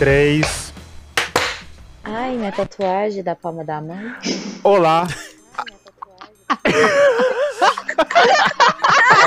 [0.00, 0.72] três.
[2.02, 3.98] Ai, minha tatuagem da palma da mão.
[4.64, 5.06] Olá.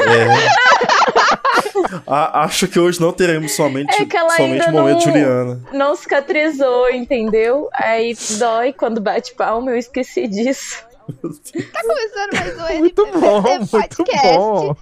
[0.07, 0.33] É.
[2.07, 5.61] A- acho que hoje não teremos somente, É que ela somente ainda momento não- Juliana.
[5.71, 7.69] Não cicatrizou, entendeu?
[7.75, 10.83] Aí dói quando bate palma, eu esqueci disso.
[11.71, 14.27] Tá começando mais um Muito bom, muito podcast.
[14.37, 14.75] bom.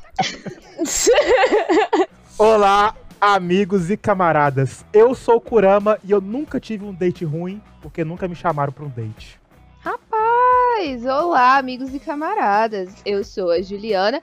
[2.38, 4.84] Olá, amigos e camaradas.
[4.92, 8.74] Eu sou o Kurama e eu nunca tive um date ruim porque nunca me chamaram
[8.74, 9.40] pra um date.
[9.80, 12.96] Rapaz, olá, amigos e camaradas.
[13.06, 14.20] Eu sou a Juliana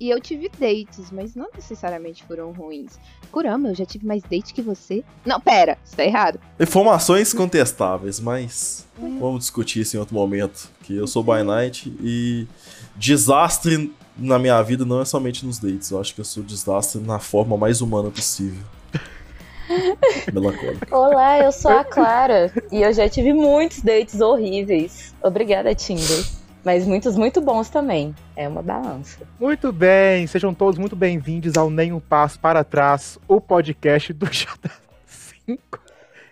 [0.00, 2.98] e eu tive dates, mas não necessariamente foram ruins.
[3.30, 5.04] Kurama, eu já tive mais date que você?
[5.24, 6.40] Não, pera, isso tá errado.
[6.58, 10.68] Informações contestáveis, mas vamos discutir isso em outro momento.
[10.82, 12.48] Que eu sou by night e
[12.96, 15.90] desastre na minha vida não é somente nos dates.
[15.90, 18.62] Eu acho que eu sou desastre na forma mais humana possível.
[20.90, 25.14] Olá, eu sou a Clara e eu já tive muitos dates horríveis.
[25.22, 26.24] Obrigada, Tinder.
[26.64, 28.14] Mas muitos muito bons também.
[28.36, 29.20] É uma balança.
[29.38, 34.26] Muito bem, sejam todos muito bem-vindos ao Nem Um Passo Para Trás, o podcast do
[34.26, 35.58] J5.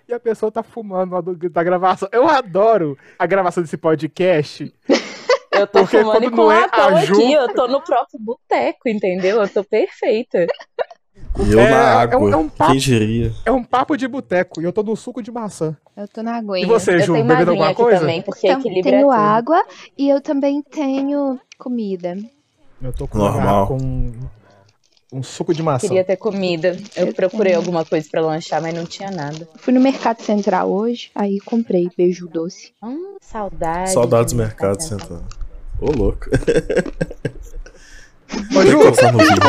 [0.06, 2.08] E a pessoa tá fumando lá do- da gravação.
[2.12, 4.73] Eu adoro a gravação desse podcast.
[5.61, 6.67] Eu tô Porque fumando com é
[7.05, 9.41] Ju- aqui, eu tô no próprio boteco, entendeu?
[9.42, 10.47] Eu tô perfeita.
[11.47, 12.19] E eu É, na é água.
[12.20, 12.70] um- é um papo.
[12.73, 13.33] Quem diria?
[13.45, 15.77] É um papo de boteco e eu tô no suco de maçã.
[15.97, 16.67] Eu tô na E aguinha.
[16.67, 18.01] você, eu Ju, tenho bebendo alguma coisa?
[18.01, 19.62] também, porque equilíbrio tenho é água
[19.97, 22.17] e eu também tenho comida.
[22.81, 23.67] Eu tô com, Normal.
[23.67, 24.12] com
[25.12, 25.89] um suco de maçã.
[25.89, 26.77] Queria ter comida.
[26.97, 27.59] Eu Eu procurei tenho.
[27.59, 29.48] alguma coisa pra lanchar, mas não tinha nada.
[29.56, 32.73] Fui no Mercado Central hoje, aí comprei beijo doce.
[32.83, 33.91] Hum, saudade.
[33.92, 35.01] Saudades do mercado Central.
[35.19, 35.23] central.
[35.80, 36.26] Ô, louco.
[38.54, 38.78] Ô, Ju,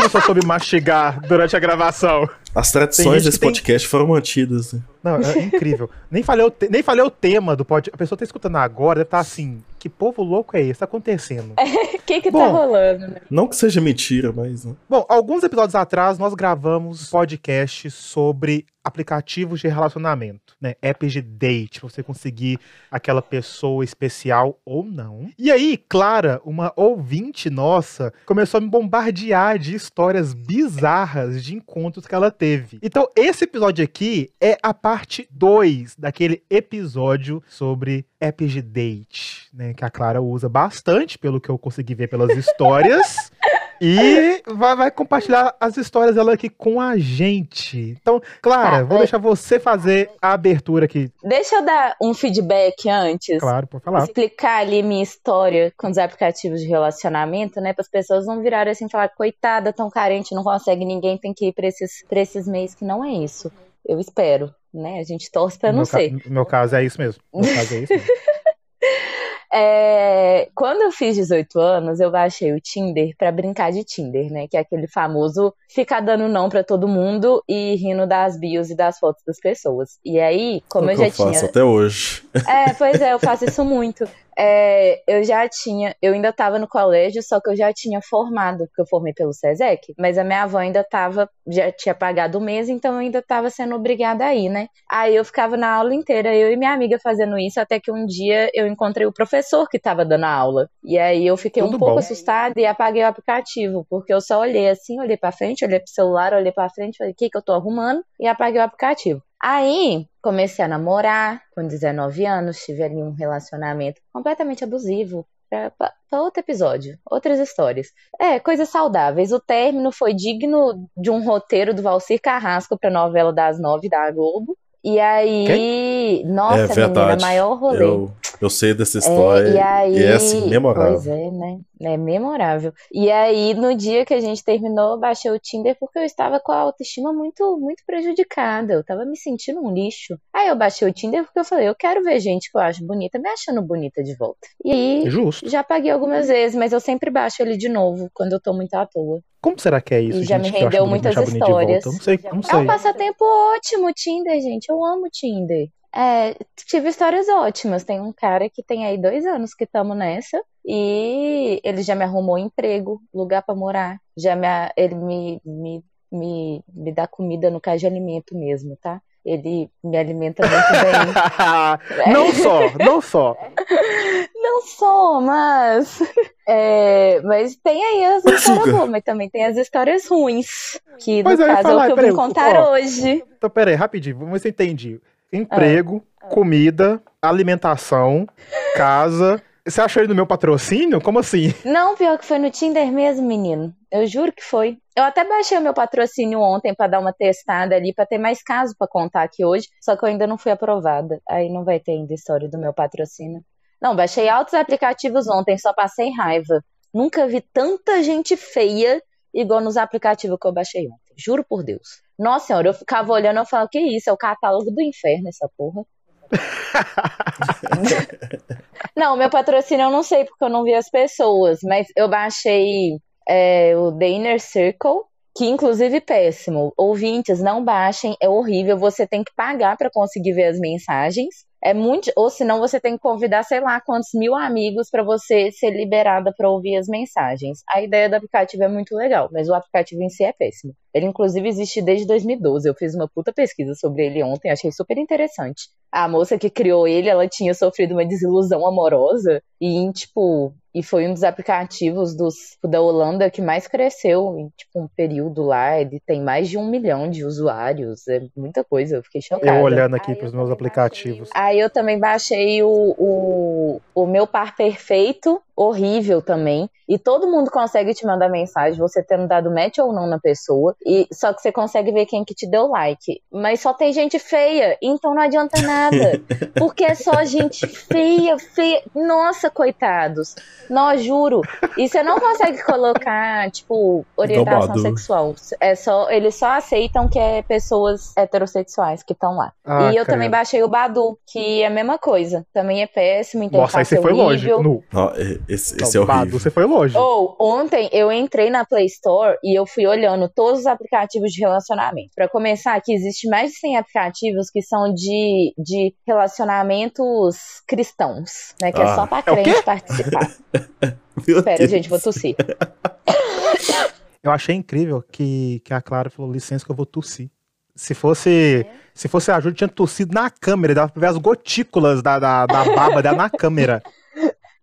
[0.10, 2.30] você soube mastigar durante a gravação?
[2.56, 4.72] As tradições desse tem- podcast foram mantidas.
[4.74, 4.80] Né?
[5.04, 5.90] Não, é incrível.
[6.10, 7.94] nem, falei o te- nem falei o tema do podcast.
[7.94, 10.80] A pessoa tá escutando agora, deve estar assim, que povo louco é esse?
[10.80, 11.54] Tá acontecendo.
[11.54, 12.52] O que que tá Bom.
[12.52, 13.22] rolando, né?
[13.30, 14.66] Não que seja mentira, mas.
[14.66, 14.76] né?
[14.90, 20.74] Bom, alguns episódios atrás nós gravamos um podcast sobre aplicativos de relacionamento, né?
[20.82, 25.30] Apps de date, pra você conseguir aquela pessoa especial ou não.
[25.38, 32.08] E aí, Clara, uma ouvinte nossa, começou a me bombardear de histórias bizarras de encontros
[32.08, 32.80] que ela teve.
[32.82, 39.74] Então, esse episódio aqui é a parte 2 daquele episódio sobre apps de date, né?
[39.74, 43.32] Que a Clara usa bastante, pelo que eu consegui ver pelas histórias.
[43.82, 47.96] E vai, vai compartilhar as histórias dela aqui com a gente.
[48.02, 49.00] Então, Clara, Tá, vou é.
[49.00, 51.10] deixar você fazer a abertura aqui.
[51.24, 53.40] Deixa eu dar um feedback antes.
[53.40, 54.04] Claro, pode falar.
[54.04, 57.72] Explicar ali minha história com os aplicativos de relacionamento, né?
[57.72, 61.34] Para as pessoas não virarem assim e falar, coitada, tão carente, não consegue ninguém, tem
[61.34, 63.50] que ir para esses, pra esses meios que não é isso.
[63.88, 65.00] Eu espero, né?
[65.00, 66.12] A gente torce para não meu, ser.
[66.12, 67.24] no meu caso é isso mesmo.
[67.34, 68.10] No meu caso é isso mesmo.
[69.52, 74.48] É, quando eu fiz 18 anos, eu baixei o Tinder pra brincar de Tinder, né?
[74.48, 78.76] Que é aquele famoso ficar dando não pra todo mundo e rindo das bios e
[78.76, 79.98] das fotos das pessoas.
[80.06, 81.46] E aí, como É eu já eu faço tinha.
[81.50, 82.24] até hoje.
[82.48, 84.08] É, pois é, eu faço isso muito.
[84.42, 88.60] É, eu já tinha, eu ainda tava no colégio, só que eu já tinha formado,
[88.68, 92.42] porque eu formei pelo SESEC, mas a minha avó ainda tava, já tinha pagado o
[92.42, 94.68] mês, então eu ainda tava sendo obrigada a ir, né?
[94.90, 98.06] Aí eu ficava na aula inteira, eu e minha amiga fazendo isso, até que um
[98.06, 100.70] dia eu encontrei o professor que tava dando a aula.
[100.86, 102.00] E aí eu fiquei Tudo um pouco bom.
[102.00, 105.92] assustada e apaguei o aplicativo, porque eu só olhei assim, olhei pra frente, olhei pro
[105.92, 108.02] celular, olhei pra frente, falei, o que que eu tô arrumando?
[108.18, 109.22] E apaguei o aplicativo.
[109.42, 115.26] Aí, comecei a namorar com 19 anos, tive ali um relacionamento completamente abusivo.
[115.50, 117.88] Pra, pra- pra outro episódio, outras histórias.
[118.22, 119.32] É, coisas saudáveis.
[119.32, 124.12] O término foi digno de um roteiro do Valcir Carrasco pra novela das nove da
[124.12, 124.56] Globo.
[124.84, 127.22] E aí, nossa, é menina, verdade.
[127.24, 127.84] maior rolê.
[127.84, 129.48] Eu, eu sei dessa história.
[129.50, 130.94] É, e aí, e é assim, memorável.
[130.94, 131.60] Pois é, né?
[131.82, 132.74] É memorável.
[132.92, 136.40] E aí, no dia que a gente terminou, eu baixei o Tinder porque eu estava
[136.40, 138.74] com a autoestima muito, muito prejudicada.
[138.74, 140.18] Eu tava me sentindo um lixo.
[140.34, 142.86] Aí eu baixei o Tinder porque eu falei, eu quero ver gente que eu acho
[142.86, 144.48] bonita, me achando bonita de volta.
[144.64, 145.50] E aí, Justo.
[145.50, 148.74] já paguei algumas vezes, mas eu sempre baixo ele de novo quando eu tô muito
[148.74, 149.22] à toa.
[149.42, 150.20] Como será que é isso?
[150.20, 151.86] E já gente, me rendeu muitas histórias.
[151.86, 152.66] Não sei, não É um sei.
[152.66, 153.24] passatempo
[153.56, 154.68] ótimo, o Tinder, gente.
[154.70, 155.70] Eu amo o Tinder.
[155.96, 156.36] É,
[156.68, 157.84] tive histórias ótimas.
[157.84, 160.42] Tem um cara que tem aí dois anos que estamos nessa.
[160.66, 163.98] E ele já me arrumou emprego, lugar pra morar.
[164.18, 164.48] Já me,
[164.78, 169.02] ele me, me, me, me dá comida no caso de alimento mesmo, tá?
[169.26, 172.14] Ele me alimenta muito bem.
[172.14, 173.38] não só, não só.
[174.42, 176.00] Não sou, mas.
[176.48, 180.80] é, mas tem aí as histórias boas, mas também tem as histórias ruins.
[180.98, 182.72] Que no ia caso falar, é o que eu peraí, vim contar ó.
[182.72, 183.24] hoje.
[183.38, 185.02] Então, pera aí, rapidinho, vamos ver se eu entendi.
[185.32, 188.28] Emprego, comida, alimentação,
[188.76, 189.42] casa.
[189.66, 191.02] Você achou ele no meu patrocínio?
[191.02, 191.54] Como assim?
[191.64, 193.74] Não, pior que foi no Tinder mesmo, menino.
[193.92, 194.78] Eu juro que foi.
[194.96, 198.42] Eu até baixei o meu patrocínio ontem pra dar uma testada ali, pra ter mais
[198.42, 201.22] caso pra contar aqui hoje, só que eu ainda não fui aprovada.
[201.30, 203.42] Aí não vai ter ainda história do meu patrocínio.
[203.82, 206.64] Não, baixei altos aplicativos ontem, só passei raiva.
[206.94, 209.02] Nunca vi tanta gente feia
[209.34, 211.14] igual nos aplicativos que eu baixei ontem.
[211.16, 212.02] Juro por Deus.
[212.20, 214.10] Nossa senhora, eu ficava olhando e falava, que isso?
[214.10, 215.86] É o catálogo do inferno essa porra.
[218.96, 223.00] não, meu patrocínio eu não sei porque eu não vi as pessoas, mas eu baixei
[223.28, 225.02] é, o The Inner Circle,
[225.36, 226.74] que inclusive péssimo.
[226.78, 228.78] Ouvintes, não baixem, é horrível.
[228.78, 231.46] Você tem que pagar para conseguir ver as mensagens.
[231.62, 235.52] É muito, ou senão você tem que convidar, sei lá, quantos mil amigos para você
[235.52, 237.60] ser liberada para ouvir as mensagens.
[237.70, 240.74] A ideia do aplicativo é muito legal, mas o aplicativo em si é péssimo.
[240.94, 242.68] Ele, inclusive, existe desde 2012.
[242.68, 245.70] Eu fiz uma puta pesquisa sobre ele ontem, achei super interessante.
[245.92, 251.08] A moça que criou ele, ela tinha sofrido uma desilusão amorosa e, tipo, e foi
[251.08, 255.80] um dos aplicativos dos, da Holanda que mais cresceu em, tipo, um período lá.
[255.80, 258.08] Ele tem mais de um milhão de usuários.
[258.08, 259.58] É muita coisa, eu fiquei chocada.
[259.58, 261.30] Eu olhando aqui para os meus aplicativos.
[261.34, 266.70] Aí eu também baixei o, o, o meu par perfeito, horrível também.
[266.88, 270.76] E todo mundo consegue te mandar mensagem, você tendo dado match ou não na pessoa.
[270.86, 273.22] E só que você consegue ver quem que te deu like.
[273.32, 276.22] Mas só tem gente feia, então não adianta nada.
[276.58, 278.82] porque é só gente feia, feia.
[278.96, 280.36] Nossa, coitados.
[280.70, 281.42] Não, juro.
[281.78, 285.36] E você não consegue colocar, tipo, orientação sexual.
[285.60, 289.54] É só, eles só aceitam que é pessoas heterossexuais que estão lá.
[289.64, 292.46] Ah, e eu também baixei o Badu, que é a mesma coisa.
[292.54, 294.50] Também é péssimo, Nossa, aí você foi longe.
[294.50, 294.84] No...
[294.92, 295.14] Não,
[295.48, 296.06] esse, esse não, é horrível.
[296.06, 296.98] Badu, você foi longe hoje.
[296.98, 301.32] Ou, oh, ontem eu entrei na Play Store e eu fui olhando todos os aplicativos
[301.32, 302.10] de relacionamento.
[302.16, 308.72] Para começar, aqui existe mais de 100 aplicativos que são de, de relacionamentos cristãos, né?
[308.72, 310.32] Que é ah, é só pra crente é participar.
[311.28, 312.36] Espera, gente, vou tossir.
[314.22, 317.30] Eu achei incrível que, que a Clara falou: licença que eu vou tossir.
[317.76, 318.66] Se fosse.
[318.68, 318.72] É?
[318.94, 322.46] Se fosse a Júlia, tinha tossido na câmera, dava pra ver as gotículas da, da,
[322.46, 323.82] da baba dela na câmera.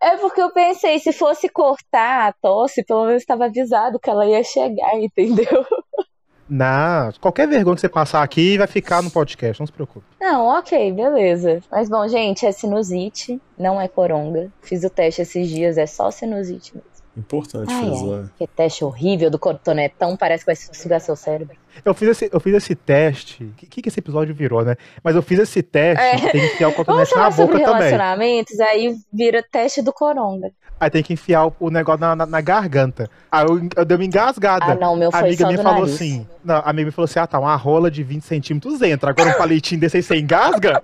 [0.03, 4.27] É porque eu pensei, se fosse cortar a tosse, pelo menos estava avisado que ela
[4.27, 5.67] ia chegar, entendeu?
[6.49, 10.07] Não, qualquer vergonha que você passar aqui vai ficar no podcast, não se preocupe.
[10.21, 11.61] Não, ok, beleza.
[11.71, 14.51] Mas bom, gente, é sinusite, não é coronga.
[14.63, 16.96] Fiz o teste esses dias, é só sinusite mesmo.
[17.17, 18.15] Importante ah, fazer.
[18.15, 18.25] É.
[18.39, 21.57] Que teste horrível do cotonetão, parece que vai sugar seu cérebro.
[21.85, 23.45] Eu fiz esse, eu fiz esse teste.
[23.45, 24.77] O que, que esse episódio virou, né?
[25.03, 26.31] Mas eu fiz esse teste, é.
[26.31, 27.79] tem que enfiar o cotonete na boca sobre também.
[27.79, 30.51] relacionamentos, aí vira teste do coronga.
[30.79, 33.09] Aí tem que enfiar o, negócio na, na, na, garganta.
[33.33, 34.73] Aí eu, eu dei uma engasgada.
[34.73, 35.95] Ah, não, meu foi A amiga minha falou nariz.
[35.95, 36.27] assim.
[36.45, 39.11] Não, a amiga me falou assim: ah, tá, uma rola de 20 centímetros entra.
[39.11, 40.83] Agora um palitinho desse aí você engasga?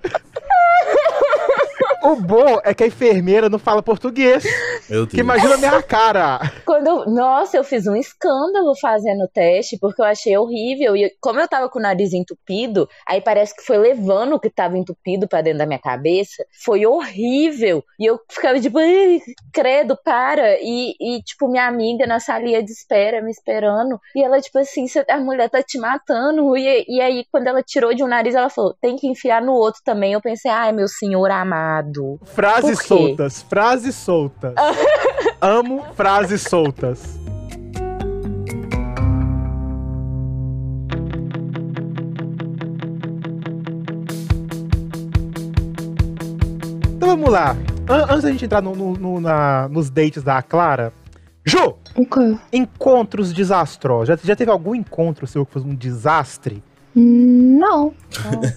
[2.03, 4.43] O bom é que a enfermeira não fala português.
[4.89, 5.11] Meu Deus.
[5.11, 6.39] Que imagina a minha cara.
[6.65, 10.97] Quando eu, nossa, eu fiz um escândalo fazendo o teste, porque eu achei horrível.
[10.97, 14.49] E como eu tava com o nariz entupido, aí parece que foi levando o que
[14.49, 16.45] tava entupido para dentro da minha cabeça.
[16.65, 17.81] Foi horrível.
[17.97, 18.79] E eu ficava tipo,
[19.53, 20.57] credo, para.
[20.59, 23.97] E, e, tipo, minha amiga na salinha de espera, me esperando.
[24.13, 26.57] E ela, tipo assim, a mulher tá te matando.
[26.57, 29.53] E, e aí, quando ela tirou de um nariz, ela falou, tem que enfiar no
[29.53, 30.11] outro também.
[30.11, 31.92] Eu pensei, ai, meu senhor amado.
[32.23, 34.53] Frases soltas, frases soltas.
[35.39, 37.19] Amo frases soltas.
[46.95, 47.55] Então vamos lá.
[48.09, 50.93] Antes da gente entrar no, no, no, na, nos dates da Clara.
[51.45, 51.75] Ju!
[51.95, 52.39] Okay.
[52.51, 54.07] Encontros desastrosos.
[54.07, 56.63] Já, já teve algum encontro seu que foi um desastre?
[56.95, 57.93] Não.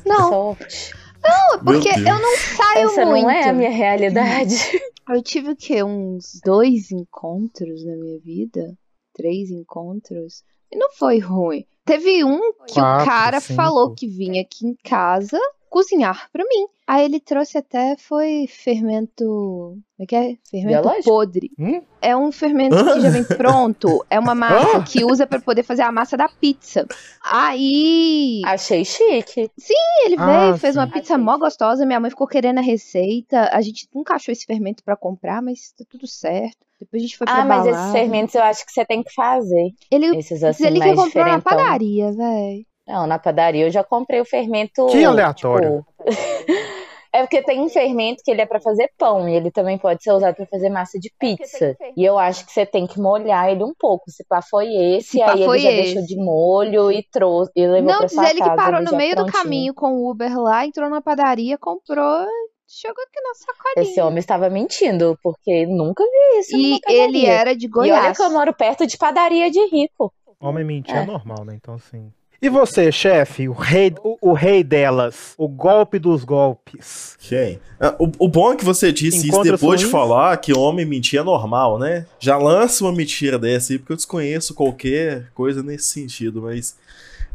[0.07, 0.29] Não.
[0.29, 0.95] Sorte.
[1.29, 3.23] Não, é porque eu não saio Essa muito.
[3.23, 4.55] não é a minha realidade.
[5.09, 5.85] Eu tive o quê?
[5.85, 8.77] Uns dois encontros na minha vida?
[9.15, 10.43] Três encontros?
[10.73, 11.65] E não foi ruim.
[11.85, 13.55] Teve um que Quatro, o cara cinco.
[13.55, 15.39] falou que vinha aqui em casa
[15.77, 16.67] cozinhar para mim.
[16.87, 20.37] Aí ele trouxe até foi fermento, como é que é?
[20.49, 21.05] Fermento Biológico?
[21.05, 21.51] podre.
[21.59, 21.83] Hum?
[22.01, 25.83] É um fermento que já vem pronto, é uma massa que usa para poder fazer
[25.83, 26.87] a massa da pizza.
[27.23, 29.51] Aí, achei chique.
[29.59, 29.75] Sim,
[30.07, 30.81] ele ah, veio, fez sim.
[30.81, 31.25] uma pizza achei.
[31.25, 33.51] mó gostosa, minha mãe ficou querendo a receita.
[33.53, 36.57] A gente nunca achou esse fermento para comprar, mas tá tudo certo.
[36.81, 37.83] Depois a gente foi pra Ah, mas balada.
[37.83, 39.73] esses fermentos eu acho que você tem que fazer.
[39.91, 42.65] Ele, esses assim, ele que comprou na padaria, velho.
[42.87, 44.87] Não, na padaria eu já comprei o fermento.
[44.87, 45.85] Que aleatório.
[45.99, 46.17] Tipo...
[47.13, 50.03] É porque tem um fermento que ele é pra fazer pão e ele também pode
[50.03, 51.75] ser usado pra fazer massa de pizza.
[51.97, 54.11] E eu acho que você tem que molhar ele um pouco.
[54.11, 55.83] Se pá foi esse, Se aí foi ele já esse.
[55.95, 58.81] deixou de molho e trouxe e levou Não, pra diz sua ele que casa, parou
[58.83, 59.43] ele no meio do prontinho.
[59.43, 62.27] caminho com o Uber lá, entrou na padaria, comprou,
[62.69, 63.91] chegou aqui na sacolinha.
[63.91, 68.17] Esse homem estava mentindo, porque nunca vi isso E ele era de E olha Goiás.
[68.19, 70.13] que eu moro perto de padaria de rico.
[70.39, 70.99] Homem mentir é.
[70.99, 71.07] É.
[71.07, 71.55] normal, né?
[71.57, 72.13] Então, assim.
[72.41, 77.17] E você, chefe, o rei, o, o rei delas, o golpe dos golpes.
[77.21, 77.59] Quem?
[77.81, 80.85] Ah, O, o bom é que você disse Encontra isso depois de falar que homem
[80.85, 82.07] mentir é normal, né?
[82.19, 86.77] Já lança uma mentira dessa aí, porque eu desconheço qualquer coisa nesse sentido, mas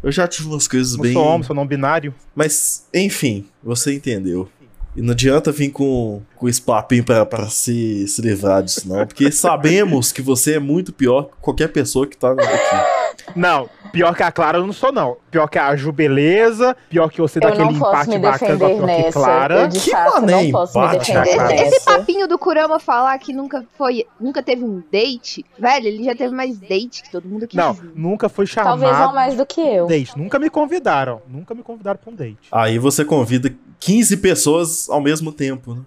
[0.03, 1.13] eu já tive umas coisas Não bem.
[1.13, 2.13] sou homem, sou não binário.
[2.35, 4.47] Mas, enfim, você entendeu.
[4.95, 9.07] E não adianta vir com, com esse papinho pra, pra se, se livrar disso, não.
[9.07, 13.31] Porque sabemos que você é muito pior que qualquer pessoa que tá aqui.
[13.35, 15.17] Não, pior que a Clara eu não sou, não.
[15.29, 16.75] Pior que a Ju, beleza.
[16.89, 19.11] Pior que você Eu daquele empate me bacana com a defender pior que nessa.
[19.19, 19.61] Clara.
[19.61, 21.53] Eu de Que fato mané não posso me defender cara.
[21.53, 21.97] Esse, esse nessa.
[21.97, 26.33] papinho do Kurama falar que nunca foi, nunca teve um date, velho, ele já teve
[26.33, 27.55] mais date que todo mundo aqui.
[27.57, 28.79] Não, nunca foi chamado.
[28.79, 29.87] Talvez não mais do que eu.
[29.87, 30.17] Date.
[30.17, 31.21] Nunca me convidaram.
[31.27, 32.37] Nunca me convidaram pra um date.
[32.51, 35.81] Aí você convida 15 pessoas ao mesmo tempo, né?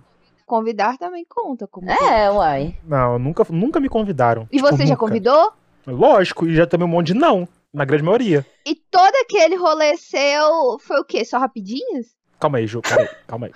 [0.47, 1.67] Convidar também conta.
[1.67, 2.77] Como É, uai.
[2.87, 4.47] Não, nunca, nunca me convidaram.
[4.53, 4.97] E Tipo, você já nunca.
[5.07, 5.53] convidou?
[5.87, 7.49] Lógico, e já também um monte de não.
[7.75, 8.47] Na grande maioria.
[8.65, 11.25] E todo aquele rolê seu foi o quê?
[11.25, 12.07] Só rapidinhas?
[12.39, 13.53] Calma aí, Ju, peraí, calma aí.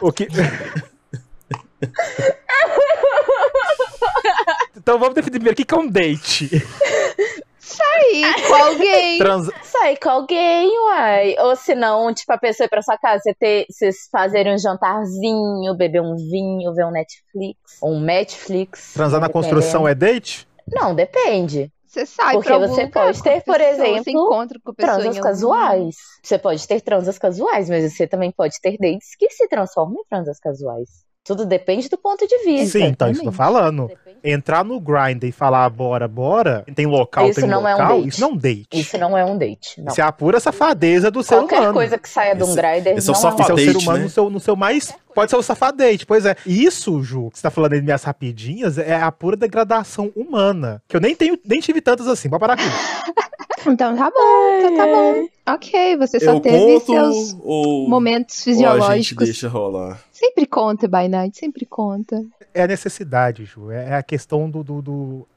[0.00, 0.26] O que.
[4.76, 6.50] então vamos definir primeiro o que é um date.
[7.94, 9.18] Aí, com alguém.
[9.18, 9.48] Trans...
[9.62, 11.36] Sair com alguém, uai.
[11.38, 14.58] Ou se não, tipo, a pessoa ir pra sua casa, você ter, vocês fazerem um
[14.58, 17.58] jantarzinho, beber um vinho, ver um Netflix.
[17.80, 18.92] Ou um Netflix.
[18.92, 20.48] Transar na construção é date?
[20.66, 21.70] Não, depende.
[21.94, 24.46] Você sai Porque você lugar pode ter, por pessoa, exemplo,
[24.76, 25.96] Transas casuais.
[26.22, 30.04] Você pode ter transas casuais, mas você também pode ter dates que se transformam em
[30.10, 30.88] transas casuais.
[31.22, 32.78] Tudo depende do ponto de vista.
[32.78, 33.90] Sim, então isso tô falando.
[34.22, 37.96] Entrar no grind e falar bora, bora, tem local, Isso tem não é um local,
[38.02, 38.08] date.
[38.08, 38.68] isso não é um date.
[38.72, 39.80] Isso não é um date.
[39.80, 39.92] Não.
[39.92, 41.74] Isso é a pura safadeza do ser Qualquer humano.
[41.74, 43.76] coisa que saia de um grinder esse é o não Isso é o ser safadate,
[43.78, 44.04] humano né?
[44.04, 44.94] no, seu, no seu mais.
[45.14, 46.36] Pode ser o safadete, pois é.
[46.46, 50.82] Isso, Ju, que você tá falando aí de minhas rapidinhas, é a pura degradação humana.
[50.88, 52.28] Que eu nem tenho, nem tive tantas assim.
[52.28, 53.14] Pode parar com isso.
[53.66, 55.26] Então tá bom, então tá bom.
[55.54, 59.24] Ok, você só eu teve seus ou, momentos ou a gente fisiológicos.
[59.24, 60.00] deixa rolar?
[60.12, 62.22] Sempre conta, By Night, sempre conta.
[62.52, 63.70] É a necessidade, Ju.
[63.70, 64.62] É é a questão do.
[64.62, 65.28] do, do-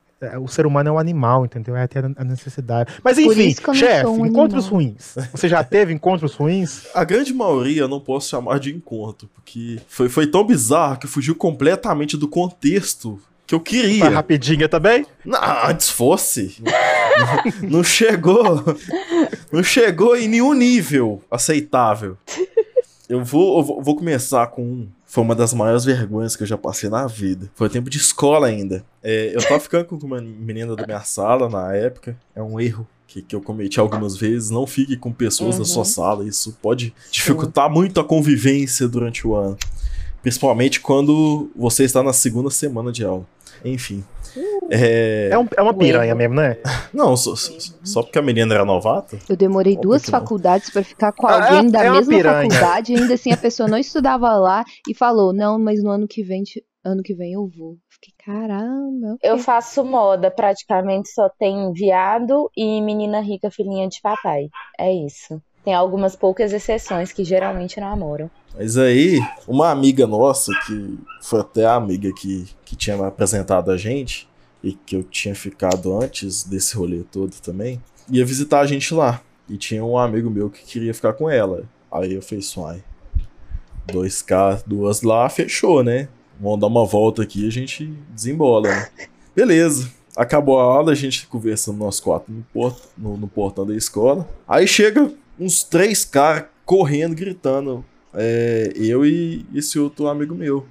[0.41, 1.75] o ser humano é um animal, entendeu?
[1.75, 2.93] É ter a necessidade.
[3.03, 4.81] Mas enfim, chefe, um encontros animal.
[4.81, 5.15] ruins.
[5.31, 6.87] Você já teve encontros ruins?
[6.95, 11.07] A grande maioria eu não posso chamar de encontro, porque foi, foi tão bizarro que
[11.07, 14.09] fugiu completamente do contexto que eu Uma queria.
[14.09, 15.05] rapidinha também?
[15.23, 16.61] Não, antes fosse.
[17.61, 18.63] não, não chegou.
[19.51, 22.17] Não chegou em nenhum nível aceitável.
[23.07, 24.87] Eu vou, eu vou, vou começar com um.
[25.09, 27.49] Foi uma das maiores vergonhas que eu já passei na vida.
[27.55, 28.85] Foi tempo de escola ainda.
[29.01, 32.17] É, eu tava ficando com uma menina da minha sala na época.
[32.35, 34.49] É um erro que, que eu cometi algumas vezes.
[34.49, 35.65] Não fique com pessoas Uhum.
[35.65, 36.27] sua sala.
[36.27, 39.57] Isso pode dificultar muito a convivência durante o ano.
[40.21, 43.25] Principalmente quando você está na segunda semana de aula.
[43.63, 44.03] Enfim.
[44.69, 45.29] É...
[45.31, 46.57] É, um- é uma piranha mesmo, né?
[46.93, 47.51] Não, só, só-
[47.83, 49.17] só porque a menina era novata?
[49.29, 52.13] Eu demorei Opa, duas faculdades pra ficar com Ah, alguém é- da é uma mesma
[52.17, 52.51] piranha.
[52.51, 56.23] faculdade, ainda assim a pessoa não estudava lá e falou: "Não, mas no ano que
[56.23, 56.43] vem,
[56.83, 57.77] ano que vem eu vou".
[57.89, 59.17] Fiquei, caramba.
[59.23, 64.49] Eu faço moda, praticamente só tem viado e menina rica, filhinha de papai.
[64.79, 65.41] É isso.
[65.67, 68.31] Tem algumas poucas exceções que geralmente namoram.
[68.55, 73.75] Mas aí, uma amiga nossa, que foi até a amiga que, que tinha apresentado a
[73.75, 74.29] gente,
[74.63, 79.19] e que eu tinha ficado antes desse rolê todo também, ia visitar a gente lá.
[79.49, 81.65] E tinha um amigo meu que queria ficar com ela.
[81.91, 82.81] Aí eu falei, suai.
[83.91, 86.07] Dois K, duas lá, fechou, né?
[86.39, 88.87] Vamos dar uma volta aqui a gente desembola, né?
[89.35, 89.91] Beleza.
[90.15, 94.25] Acabou a aula, a gente conversando nós quatro no, port, no, no portão da escola.
[94.47, 97.83] Aí chega uns três caras correndo, gritando.
[98.13, 100.65] É, eu e esse outro amigo meu.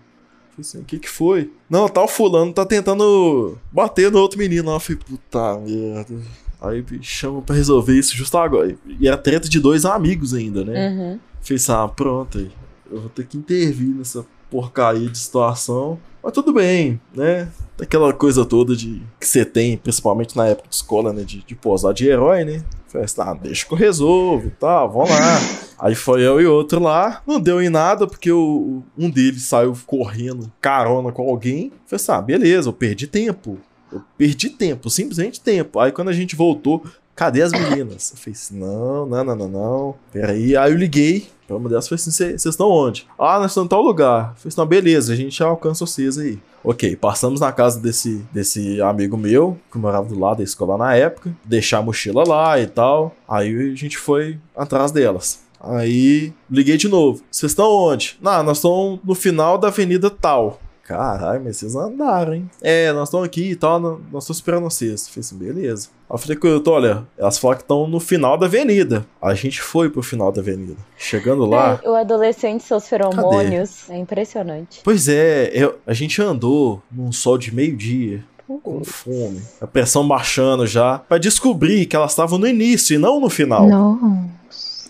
[0.51, 1.53] Falei assim, o que que foi?
[1.69, 4.71] Não, tá o fulano, tá tentando bater no outro menino.
[4.71, 6.15] Eu falei, puta merda.
[6.61, 8.75] Aí me chama pra resolver isso justo agora.
[8.99, 10.89] E era treta de dois amigos ainda, né?
[10.89, 11.21] Uhum.
[11.41, 12.51] Falei assim, ah, pronto aí.
[12.91, 15.99] Eu vou ter que intervir nessa porcaria de situação.
[16.23, 17.49] Mas tudo bem, né?
[17.81, 21.23] Aquela coisa toda de que você tem, principalmente na época de escola, né?
[21.23, 22.65] De, de posar de herói, né?
[23.05, 25.39] Assim, ah, deixa que eu resolvo tal, vamos lá.
[25.79, 29.77] Aí foi eu e outro lá, não deu em nada, porque o, um deles saiu
[29.87, 31.71] correndo carona com alguém.
[31.87, 33.59] Falei assim, ah, beleza, eu perdi tempo.
[33.93, 35.79] Eu perdi tempo, simplesmente tempo.
[35.79, 36.85] Aí quando a gente voltou,
[37.15, 38.11] cadê as meninas?
[38.11, 39.95] Eu falei assim, não, não, não, não, não.
[40.13, 40.57] Peraí.
[40.57, 43.07] Aí eu liguei uma delas, falei assim, vocês estão onde?
[43.19, 44.35] Ah, nós estamos em tal lugar.
[44.37, 46.39] Falei assim, beleza, a gente já alcança vocês aí.
[46.65, 50.95] Ok, passamos na casa desse, desse amigo meu, que morava do lado da escola na
[50.97, 53.15] época, deixar a mochila lá e tal.
[53.29, 55.47] Aí a gente foi atrás delas.
[55.61, 57.23] Aí liguei de novo.
[57.31, 58.19] Vocês estão onde?
[58.21, 60.61] Não, nós estamos no final da avenida tal.
[60.87, 62.51] Caralho, mas vocês andaram, hein?
[62.63, 65.07] É, nós estamos aqui e tal, nós estamos esperando vocês.
[65.07, 65.89] Eu falei assim, beleza.
[66.09, 69.05] Aí eu falei com eu, olha, elas falaram que estão no final da avenida.
[69.21, 70.77] A gente foi pro final da avenida.
[70.97, 71.81] Chegando lá.
[71.83, 73.91] É, o adolescente, seus feromônios.
[73.91, 74.81] É impressionante.
[74.85, 78.25] Pois é, eu, a gente andou num sol de meio-dia.
[78.63, 83.19] Com fome, a pressão baixando já, para descobrir que elas estavam no início e não
[83.19, 83.69] no final.
[83.69, 84.31] Não.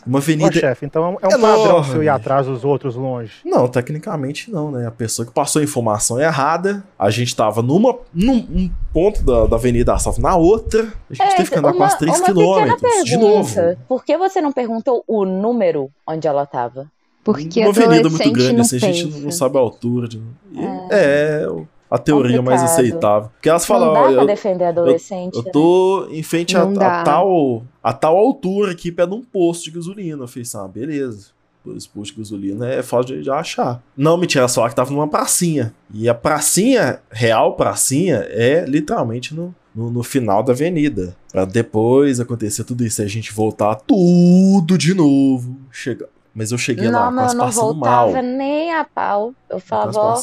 [0.06, 0.48] Uma avenida.
[0.50, 1.90] Ô, chefe, então é um É padrão enorme.
[1.92, 3.32] seu ir atrás dos outros longe.
[3.44, 4.86] Não, tecnicamente não, né?
[4.86, 9.46] A pessoa que passou a informação errada, a gente tava numa, num um ponto da,
[9.46, 12.80] da avenida, estava na outra, a gente teve que andar quase 3 É, uma quilômetros.
[12.80, 13.54] pequena De novo.
[13.54, 13.78] pergunta.
[13.88, 16.86] Por que você não perguntou o número onde ela tava?
[17.24, 20.06] Porque uma avenida muito grande, assim, a gente não sabe a altura.
[20.06, 20.18] de-
[20.52, 21.44] e- É,
[21.90, 22.80] a teoria mais Complicado.
[22.86, 23.30] aceitável.
[23.34, 25.36] Porque elas Não falam, dá ó, pra eu, defender adolescente.
[25.36, 25.50] eu né?
[25.52, 27.02] tô em frente a, Não a dá.
[27.04, 30.22] tal, a tal altura aqui, perto de um posto de gasolina.
[30.24, 31.28] Eu falei assim, ah, beleza.
[31.76, 33.82] Esse posto de gasolina é fácil de, de achar.
[33.96, 35.74] Não, mentira, só que tava numa pracinha.
[35.92, 41.16] E a pracinha, real pracinha, é literalmente no, no, no final da avenida.
[41.32, 45.56] Pra depois acontecer tudo isso, e a gente voltar tudo de novo.
[45.72, 46.08] Chega...
[46.32, 48.04] Mas eu cheguei lá, Não, mas quase eu não passando mal.
[48.06, 49.34] voltava nem a pau.
[49.50, 50.14] Eu falava,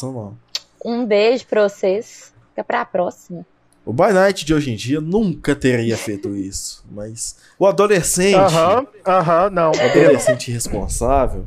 [0.84, 2.34] Um beijo pra vocês.
[2.50, 3.46] Fica pra próxima.
[3.86, 6.86] O By Night de hoje em dia nunca teria feito isso.
[6.90, 9.72] Mas o adolescente, Aham, aham, não.
[9.72, 11.46] o adolescente responsável,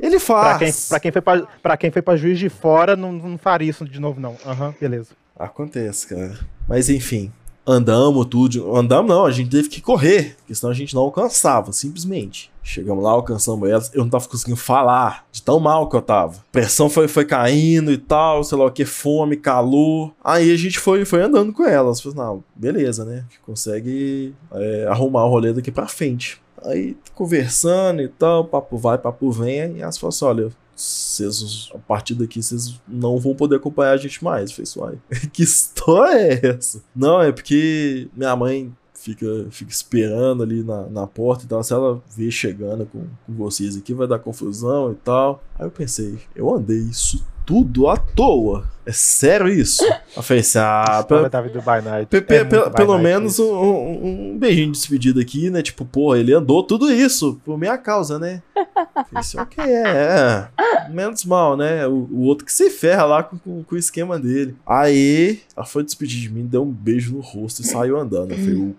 [0.00, 0.48] ele faz.
[0.48, 3.36] Pra quem, pra, quem foi pra, pra quem foi pra juiz de fora, não, não
[3.36, 4.36] faria isso de novo, não.
[4.46, 5.10] Aham, beleza.
[5.38, 6.38] Acontece, cara.
[6.68, 7.30] Mas enfim,
[7.66, 8.76] andamos tudo.
[8.76, 12.50] Andamos não, a gente teve que correr, porque senão a gente não alcançava, simplesmente.
[12.62, 16.44] Chegamos lá, alcançamos elas, eu não tava conseguindo falar, de tão mal que eu tava.
[16.52, 20.12] Pressão foi, foi caindo e tal, sei lá o que, fome, calor.
[20.22, 22.00] Aí a gente foi, foi andando com elas.
[22.00, 23.24] Falei, não, beleza, né?
[23.44, 26.40] Consegue é, arrumar o rolê daqui pra frente.
[26.64, 31.78] Aí conversando e tal, papo vai, papo vem, e elas falaram assim: olha, vocês, a
[31.78, 34.50] partir daqui vocês não vão poder acompanhar a gente mais.
[34.50, 36.82] Eu falei, uai, que história é essa?
[36.94, 41.62] Não, é porque minha mãe fica, fica esperando ali na, na porta e tal.
[41.62, 45.42] Se ela ver chegando com, com vocês aqui, vai dar confusão e tal.
[45.58, 48.70] Aí eu pensei, eu andei isso tudo à toa.
[48.84, 49.84] É sério isso?
[50.16, 52.06] Eu falei assim, ah, da vida By Night.
[52.06, 53.44] Pe- pe- É pe- By pelo Night menos isso.
[53.54, 55.62] um, um- beijinho de despedida aqui, né?
[55.62, 58.42] Tipo, pô, ele andou tudo isso por minha causa, né?
[58.54, 60.88] Falei assim, ok, é, é.
[60.90, 61.86] Menos mal, né?
[61.86, 64.56] O, o outro que se ferra lá com, com, com o esquema dele.
[64.66, 68.32] Aí, ela foi despedir de mim, deu um beijo no rosto e saiu andando.
[68.32, 68.74] Eu falei,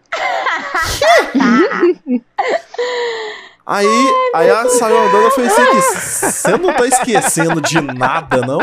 [3.66, 8.60] Aí, aí ela saiu andando, eu falei assim, você não tá esquecendo de nada, não?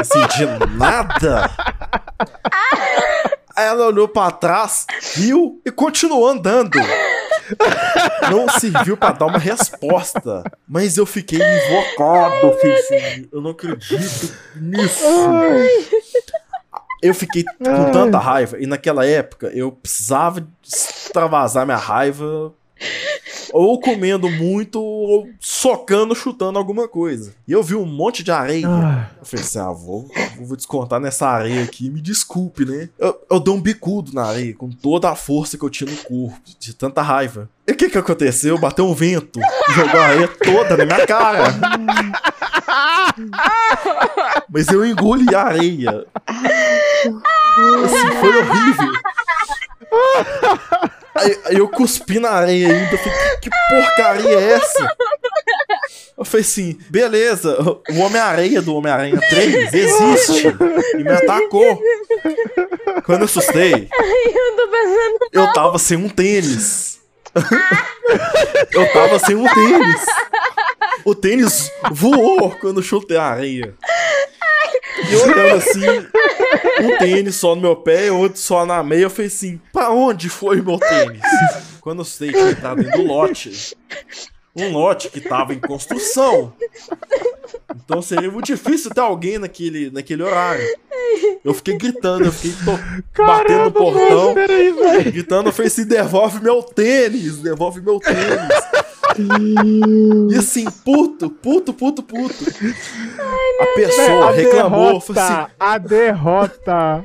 [0.00, 1.50] Assim, de nada?
[3.56, 6.78] Aí ela olhou pra trás, riu e continuou andando.
[8.30, 10.44] Não serviu pra dar uma resposta.
[10.68, 15.02] Mas eu fiquei invocado, fiquei assim, eu não acredito nisso.
[17.02, 18.56] Eu fiquei com tanta raiva.
[18.60, 22.52] E naquela época eu precisava extravasar minha raiva
[23.52, 27.34] ou comendo muito, ou socando, chutando alguma coisa.
[27.46, 28.66] E eu vi um monte de areia.
[28.68, 30.08] Ah, Eu falei assim: ah, vou,
[30.40, 32.88] vou descontar nessa areia aqui, me desculpe, né?
[32.98, 35.96] Eu, eu dei um bicudo na areia, com toda a força que eu tinha no
[35.98, 37.48] corpo, de tanta raiva.
[37.66, 38.58] E o que que aconteceu?
[38.58, 39.38] Bateu um vento,
[39.74, 41.44] jogou a areia toda na minha cara.
[44.48, 46.06] Mas eu engoli a areia.
[47.84, 48.92] Assim, foi horrível.
[51.18, 52.92] Aí, eu cuspi na areia ainda.
[52.94, 54.96] Eu falei, que, porcaria é essa?
[56.16, 57.56] Eu falei assim, beleza,
[57.90, 60.48] o Homem-Areia do Homem-Aranha 3 existe.
[60.94, 61.80] E me atacou.
[63.04, 65.18] Quando eu assustei, Eu tô pensando.
[65.32, 66.98] eu tava sem um tênis.
[68.72, 70.06] eu tava sem um tênis.
[71.04, 73.74] O tênis voou quando eu chutei a areia.
[75.08, 75.86] E eu olhando assim,
[76.82, 79.02] um tênis só no meu pé, outro só na meia.
[79.02, 81.20] Eu falei assim: pra onde foi meu tênis?
[81.80, 83.76] Quando eu sei que ele tava dentro do lote.
[84.56, 86.52] Um lote que tava em construção.
[87.84, 90.66] Então seria muito difícil ter alguém naquele, naquele horário.
[91.44, 94.34] Eu fiquei gritando, eu fiquei to- batendo no portão.
[94.34, 95.12] Peraí, velho.
[95.12, 98.48] Gritando, eu falei assim: devolve meu tênis, devolve meu tênis.
[100.32, 102.44] E assim, puto, puto, puto, puto.
[103.60, 107.04] A pessoa A reclamou, falou assim, derrota, a derrota.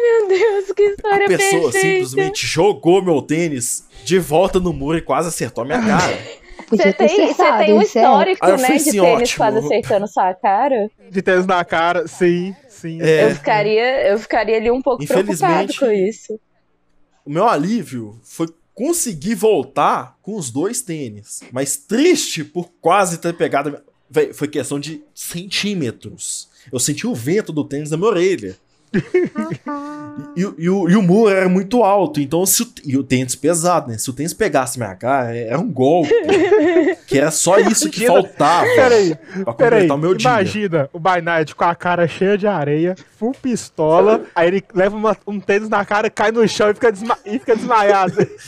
[0.00, 1.78] Meu Deus, que a história pessoa perfeita.
[1.80, 6.18] simplesmente jogou meu tênis de volta no muro e quase acertou a minha cara.
[6.70, 7.84] Você tem, você tem um é.
[7.84, 9.36] histórico, Ah, né, fui de assim, tênis ótimo.
[9.38, 10.90] quase acertando sua cara.
[11.10, 13.00] De tênis na cara, sim, sim.
[13.00, 13.24] É.
[13.24, 16.38] Eu ficaria, eu ficaria ali um pouco preocupado com isso.
[17.24, 21.40] O meu alívio foi conseguir voltar com os dois tênis.
[21.50, 23.82] Mas triste por quase ter pegado.
[24.34, 26.48] Foi questão de centímetros.
[26.72, 28.56] Eu senti o vento do tênis na minha orelha.
[30.36, 33.02] E, e- e o, e o muro era muito alto, então se o, e o
[33.02, 33.98] tênis pesado, né?
[33.98, 36.10] Se o tênis pegasse minha cara, era um golpe.
[37.06, 39.90] que era só isso que faltava Peraí, pra peraí.
[39.90, 40.28] o meu dia.
[40.30, 44.96] Imagina o By Night com a cara cheia de areia, full pistola, aí ele leva
[44.96, 48.14] uma- um tênis na cara, cai no chão e fica, desma- e fica desmaiado.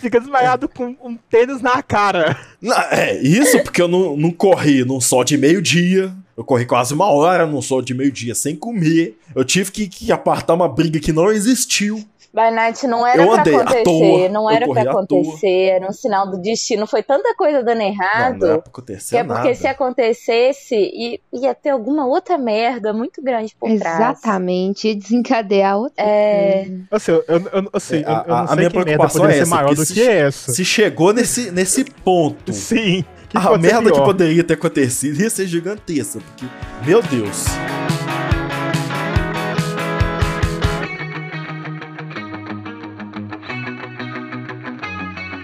[0.00, 2.36] fica desmaiado com um tênis na cara.
[2.60, 6.12] Não, é, isso porque eu não, não corri num sol de meio-dia.
[6.36, 9.16] Eu corri quase uma hora num sol de meio-dia sem comer.
[9.34, 12.04] Eu tive que, que apartar uma briga que não existiu.
[12.34, 16.28] By Night não era Eu pra acontecer, toa, não era pra acontecer, era um sinal
[16.28, 16.84] do destino.
[16.84, 18.38] Foi tanta coisa dando Não, errado.
[18.40, 19.54] não era pra que acontecer é porque nada.
[19.54, 24.00] se acontecesse, ia ter alguma outra merda muito grande por trás.
[24.18, 26.86] Exatamente, ia desencadear outra É, coisa.
[26.90, 28.84] Assim, eu, eu, eu- assim, É, eu, eu a- não a sei minha que merda
[28.90, 30.52] preocupação poderia é ser essa, maior do se- que essa.
[30.52, 33.04] Se chegou nesse, nesse ponto, Sim.
[33.40, 36.20] Que a merda que poderia ter acontecido ia ser gigantesca.
[36.20, 36.46] Porque,
[36.86, 37.44] meu Deus.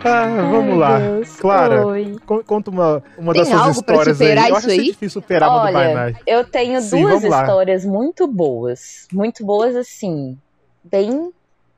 [0.02, 0.98] Ah, vamos Ai, lá.
[0.98, 1.36] Deus.
[1.36, 2.16] Clara, Oi.
[2.24, 4.48] con- conta uma, uma Tem das suas histórias aí.
[4.48, 6.20] Eu acho que é difícil superar do Olha, Night.
[6.26, 7.42] eu tenho Sim, duas vamos lá.
[7.42, 9.06] histórias muito boas.
[9.12, 10.38] Muito boas, assim,
[10.82, 11.30] bem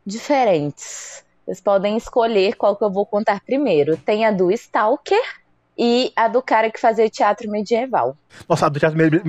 [0.06, 1.24] diferentes.
[1.44, 3.96] Vocês podem escolher qual que eu vou contar primeiro.
[3.96, 5.20] Tem a do Stalker
[5.76, 8.16] e a do cara que fazia teatro medieval.
[8.48, 9.24] Nossa, a do teatro medieval.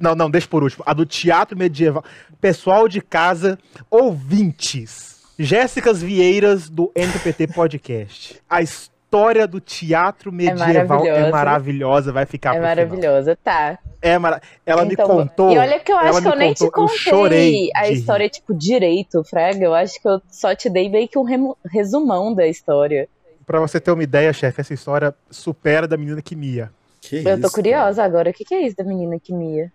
[0.00, 0.82] Não, não, deixa por último.
[0.86, 2.04] A do teatro medieval.
[2.40, 3.58] Pessoal de casa,
[3.90, 5.18] ouvintes.
[5.38, 8.40] Jéssicas Vieiras do NPT Podcast.
[8.50, 11.30] A história do teatro medieval é maravilhosa.
[11.30, 12.76] maravilhosa, vai ficar é pro final.
[12.76, 13.78] maravilhosa, tá.
[14.02, 14.42] É mara...
[14.66, 15.52] Ela Então, me contou.
[15.52, 17.88] E olha que eu acho que eu nem te contou, eu contei chorei a de
[17.88, 17.94] rir.
[17.94, 19.64] história, tipo, direito, Fraga.
[19.64, 23.08] Eu acho que eu só te dei meio que um resumão da história.
[23.48, 26.70] Pra você ter uma ideia, chefe, essa história supera da menina que Mia.
[27.00, 28.28] Que eu tô isso, curiosa agora.
[28.28, 29.72] O que, que é isso da menina que mia?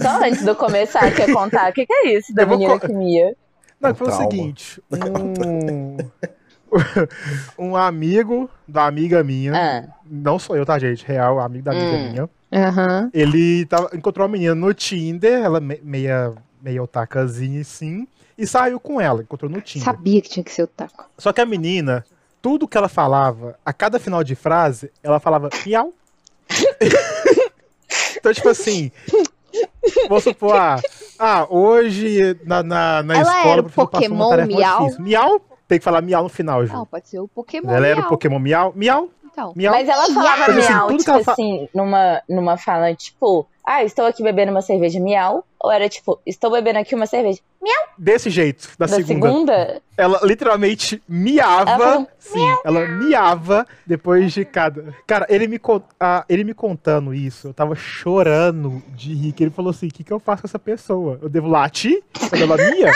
[0.00, 2.48] Só antes de eu começar aqui a contar, o que, que é isso da Eu
[2.48, 3.34] menina co- que mia?
[3.80, 5.96] Não, Um foi o seguinte: um,
[7.58, 11.04] um amigo da amiga minha, Ah, não sou eu, tá, gente?
[11.04, 12.08] Real, amigo da amiga Hum.
[12.10, 12.30] minha.
[12.52, 13.10] Aham.
[13.12, 18.06] Ele tava, encontrou uma menina no Tinder, ela me- meia, meia otacazinha assim,
[18.38, 19.84] e saiu com ela, encontrou no Tinder.
[19.86, 21.10] Sabia que tinha que ser o taco.
[21.18, 22.04] Só que a menina,
[22.42, 25.92] tudo que ela falava, a cada final de frase, ela falava miau.
[28.16, 28.90] então, tipo assim,
[30.08, 30.80] vamos supor, ah,
[31.18, 34.90] ah, hoje na, na, na Ela escola era o Pokémon miau?
[34.98, 35.40] Miau?
[35.68, 36.72] Tem que falar miau no final, Ju.
[36.72, 37.70] Não, pode ser o Pokémon.
[37.70, 38.08] ela era o.
[38.08, 38.72] Pokémon miau?
[38.74, 39.08] Miau?
[39.24, 39.52] Então.
[39.56, 39.72] Miau?
[39.72, 43.46] mas ela falava Mas, assim, miau, que tipo ela fa- assim, numa, numa fala, tipo,
[43.64, 45.44] ah, estou aqui bebendo uma cerveja miau?
[45.60, 47.40] Ou era tipo, estou bebendo aqui uma cerveja
[47.96, 49.28] Desse jeito, da, da segunda.
[49.28, 49.82] segunda?
[49.96, 51.70] Ela literalmente miava.
[51.70, 54.94] Ela falou, sim, ela miava depois de cada.
[55.06, 55.60] Cara, ele me,
[56.00, 59.32] ah, ele me contando isso, eu tava chorando de rir.
[59.32, 61.18] Que ele falou assim: o que, que eu faço com essa pessoa?
[61.22, 62.90] Eu devo latir quando ela mia?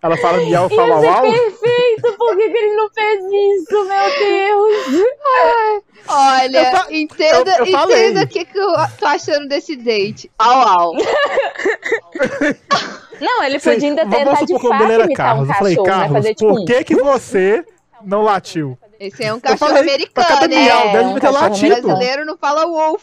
[0.00, 1.22] Ela fala miau, Isso é au, au.
[1.22, 2.16] perfeito!
[2.16, 5.82] Por que, que ele não fez isso, meu Deus?
[6.08, 10.30] Olha, Eu fa- entenda, eu- eu entenda o que, que eu tô achando desse date.
[10.38, 10.92] Au, au.
[13.20, 15.48] Não, ele podia ainda tentar de fato imitar Carlos.
[15.48, 15.94] um Eu falei, cachorro, né?
[15.98, 17.64] Carlos, Fazer tipo por que, que você
[18.02, 18.78] não latiu?
[19.00, 20.90] Esse é um cachorro falei, cada americano, miau né?
[20.90, 21.82] É, deve um ter cachorro O latido.
[21.82, 23.02] brasileiro não fala wolf.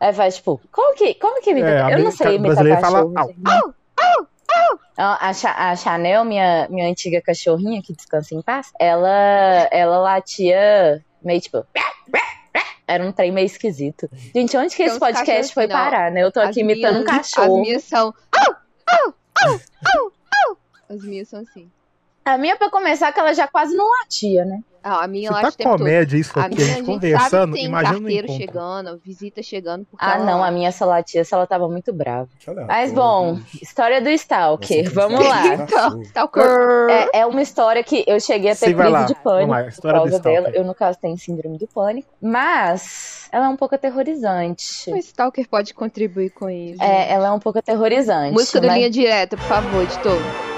[0.00, 1.68] Aí faz tipo, como que, como que imita?
[1.68, 3.18] É, eu não sei imitar brasileiro fala cachorro.
[3.18, 3.28] au.
[3.28, 3.74] gente.
[4.96, 5.30] A,
[5.70, 11.66] a Chanel, minha, minha antiga cachorrinha, que descansa em paz, ela, ela latia meio tipo...
[12.88, 14.08] Era um trem meio esquisito.
[14.32, 15.74] Gente, onde que esse podcast foi não.
[15.74, 16.22] parar, né?
[16.22, 17.56] Eu tô As aqui imitando um minhas- cachorro.
[17.56, 18.14] As minhas são.
[18.32, 18.54] Au,
[18.86, 20.12] au, au, au,
[20.48, 20.58] au.
[20.88, 21.68] As minhas são assim.
[22.24, 24.60] A minha, pra começar, que ela já quase não latia, né?
[24.88, 25.78] Ah, a minha Se tá todo.
[25.78, 28.46] comédia isso A aqui, minha, a a gente conversando, tem imagina carteiro encontro.
[28.46, 29.86] chegando, visita chegando.
[29.98, 32.28] Ah, ela- não, a minha só latia se ela tava muito brava.
[32.46, 34.88] Aleatório, Mas, bom, história do Stalker.
[34.92, 35.66] Vamos lá.
[35.66, 36.02] cachorro.
[36.02, 36.44] Stalker.
[36.88, 39.04] É, é uma história que eu cheguei a ter Sim, crise lá.
[39.06, 40.50] de pânico lá, por história do causa dela.
[40.54, 42.08] Eu, no caso, tenho síndrome do pânico.
[42.22, 44.88] Mas ela é um pouco aterrorizante.
[44.92, 46.80] O Stalker pode contribuir com isso.
[46.82, 48.32] É, ela é um pouco aterrorizante.
[48.32, 50.55] Música da mas- linha direta, por favor, editor.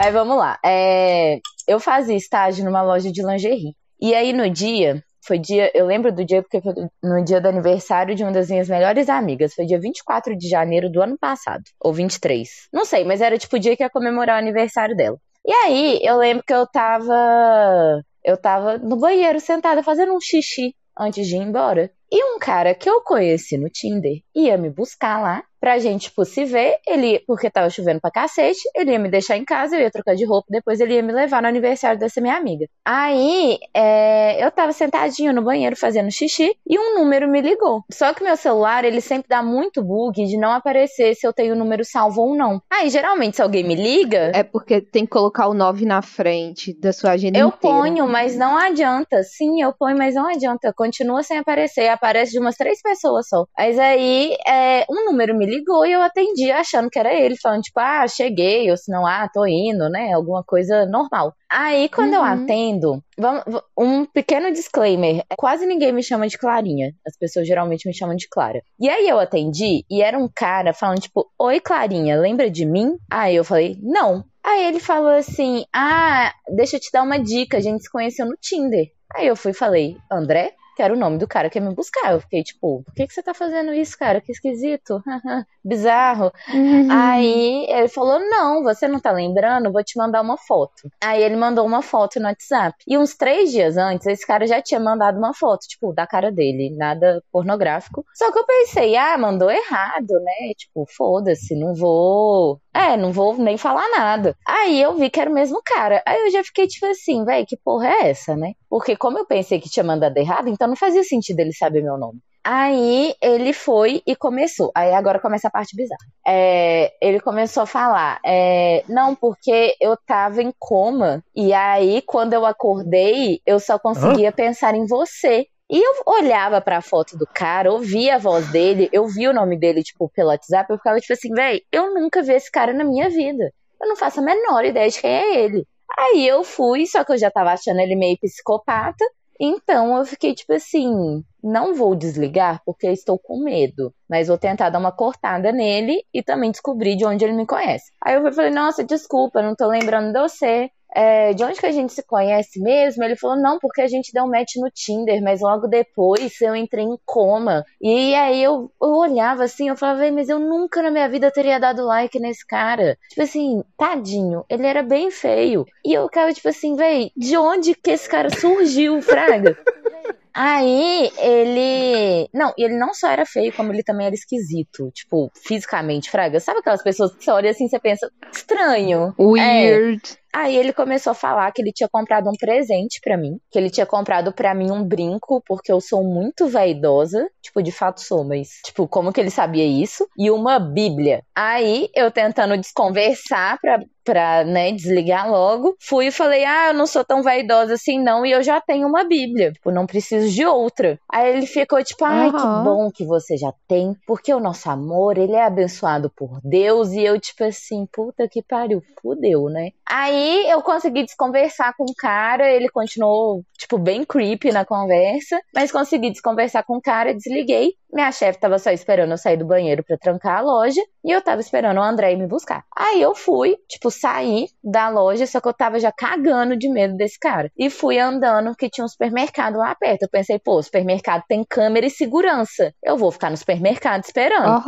[0.00, 0.58] Aí vamos lá.
[0.64, 3.76] É, eu fazia estágio numa loja de lingerie.
[4.00, 7.48] E aí no dia, foi dia, eu lembro do dia porque foi no dia do
[7.48, 9.52] aniversário de uma das minhas melhores amigas.
[9.52, 12.48] Foi dia 24 de janeiro do ano passado, ou 23.
[12.72, 15.18] Não sei, mas era tipo o dia que ia comemorar o aniversário dela.
[15.46, 18.02] E aí, eu lembro que eu tava.
[18.24, 21.90] Eu tava no banheiro sentada fazendo um xixi antes de ir embora.
[22.12, 26.24] E um cara que eu conheci no Tinder ia me buscar lá pra gente, tipo,
[26.24, 26.78] se ver.
[26.86, 30.16] Ele, porque tava chovendo pra cacete, ele ia me deixar em casa, eu ia trocar
[30.16, 32.66] de roupa, depois ele ia me levar no aniversário dessa minha amiga.
[32.84, 37.84] Aí, é, eu tava sentadinho no banheiro fazendo xixi e um número me ligou.
[37.92, 41.54] Só que meu celular, ele sempre dá muito bug de não aparecer se eu tenho
[41.54, 42.62] o número salvo ou não.
[42.72, 44.32] Aí, geralmente, se alguém me liga.
[44.34, 47.38] É porque tem que colocar o 9 na frente da sua agenda.
[47.38, 47.76] Eu inteira.
[47.76, 49.22] ponho, mas não adianta.
[49.22, 50.72] Sim, eu ponho, mas não adianta.
[50.72, 51.88] Continua sem aparecer.
[52.00, 53.44] Aparece de umas três pessoas só.
[53.56, 57.60] Mas aí, é, um número me ligou e eu atendi achando que era ele, falando
[57.60, 60.12] tipo, ah, cheguei, ou se não, ah, tô indo, né?
[60.14, 61.34] Alguma coisa normal.
[61.50, 62.26] Aí, quando eu Uhum.
[62.26, 63.42] atendo, vamos,
[63.78, 66.92] um pequeno disclaimer: quase ninguém me chama de Clarinha.
[67.06, 68.62] As pessoas geralmente me chamam de Clara.
[68.80, 72.96] E aí eu atendi e era um cara falando, tipo, Oi, Clarinha, lembra de mim?
[73.10, 74.24] Aí eu falei, não.
[74.42, 78.24] Aí ele falou assim: Ah, deixa eu te dar uma dica, a gente se conheceu
[78.26, 78.86] no Tinder.
[79.14, 80.54] Aí eu fui e falei, André?
[80.80, 82.14] Que era o nome do cara que ia me buscar.
[82.14, 84.18] Eu fiquei tipo, por que, que você tá fazendo isso, cara?
[84.18, 85.02] Que esquisito.
[85.62, 86.32] Bizarro.
[86.54, 86.88] Uhum.
[86.90, 89.70] Aí ele falou: Não, você não tá lembrando?
[89.70, 90.90] Vou te mandar uma foto.
[90.98, 92.78] Aí ele mandou uma foto no WhatsApp.
[92.88, 96.32] E uns três dias antes, esse cara já tinha mandado uma foto, tipo, da cara
[96.32, 98.02] dele, nada pornográfico.
[98.14, 100.54] Só que eu pensei: Ah, mandou errado, né?
[100.56, 102.58] Tipo, foda-se, não vou.
[102.72, 104.34] É, não vou nem falar nada.
[104.48, 106.02] Aí eu vi que era o mesmo cara.
[106.06, 108.54] Aí eu já fiquei tipo assim, véi, que porra é essa, né?
[108.70, 111.98] Porque como eu pensei que tinha mandado errado, então não fazia sentido ele saber meu
[111.98, 112.20] nome.
[112.42, 114.70] Aí ele foi e começou.
[114.74, 116.00] Aí agora começa a parte bizarra.
[116.26, 121.22] É, ele começou a falar: é, Não, porque eu tava em coma.
[121.34, 125.46] E aí, quando eu acordei, eu só conseguia pensar em você.
[125.68, 129.56] E eu olhava pra foto do cara, ouvia a voz dele, eu via o nome
[129.56, 132.82] dele, tipo, pelo WhatsApp, eu ficava tipo assim, véi, eu nunca vi esse cara na
[132.82, 133.52] minha vida.
[133.80, 135.64] Eu não faço a menor ideia de quem é ele.
[135.98, 139.04] Aí eu fui, só que eu já tava achando ele meio psicopata.
[139.42, 144.68] Então eu fiquei tipo assim, não vou desligar porque estou com medo, mas vou tentar
[144.68, 147.90] dar uma cortada nele e também descobrir de onde ele me conhece.
[148.04, 150.70] Aí eu falei, nossa, desculpa, não tô lembrando de você.
[150.94, 153.02] É, de onde que a gente se conhece mesmo?
[153.04, 156.54] Ele falou, não, porque a gente deu um match no Tinder, mas logo depois eu
[156.56, 157.64] entrei em coma.
[157.80, 161.30] E aí eu, eu olhava assim, eu falava, "Véi, mas eu nunca na minha vida
[161.30, 162.96] teria dado like nesse cara.
[163.08, 165.64] Tipo assim, tadinho, ele era bem feio.
[165.84, 169.56] E eu ficava tipo assim, véi, de onde que esse cara surgiu, Fraga?
[170.32, 172.28] Aí ele.
[172.32, 174.90] Não, e ele não só era feio, como ele também era esquisito.
[174.92, 176.38] Tipo, fisicamente, Fraga.
[176.40, 179.12] Sabe aquelas pessoas que você olha assim e você pensa, estranho.
[179.18, 180.00] Weird.
[180.32, 183.70] Aí ele começou a falar que ele tinha comprado um presente pra mim, que ele
[183.70, 188.24] tinha comprado pra mim um brinco, porque eu sou muito vaidosa, tipo, de fato sou,
[188.24, 190.06] mas tipo, como que ele sabia isso?
[190.16, 191.22] E uma bíblia.
[191.34, 196.86] Aí eu tentando desconversar pra, pra né, desligar logo, fui e falei: "Ah, eu não
[196.86, 200.44] sou tão vaidosa assim não, e eu já tenho uma bíblia, tipo, não preciso de
[200.46, 200.98] outra".
[201.10, 202.38] Aí ele ficou tipo: "Ai, Aham.
[202.38, 206.92] que bom que você já tem, porque o nosso amor, ele é abençoado por Deus".
[206.92, 209.70] E eu tipo assim, puta que pariu, fudeu, né?
[209.88, 215.70] Aí eu consegui desconversar com o cara, ele continuou, tipo, bem creepy na conversa, mas
[215.70, 217.74] consegui desconversar com o cara, desliguei.
[217.92, 221.20] Minha chefe tava só esperando eu sair do banheiro pra trancar a loja, e eu
[221.20, 222.64] tava esperando o André me buscar.
[222.76, 226.96] Aí eu fui, tipo, saí da loja, só que eu tava já cagando de medo
[226.96, 227.50] desse cara.
[227.56, 230.02] E fui andando, que tinha um supermercado lá perto.
[230.02, 232.72] Eu pensei, pô, o supermercado tem câmera e segurança.
[232.82, 234.58] Eu vou ficar no supermercado esperando.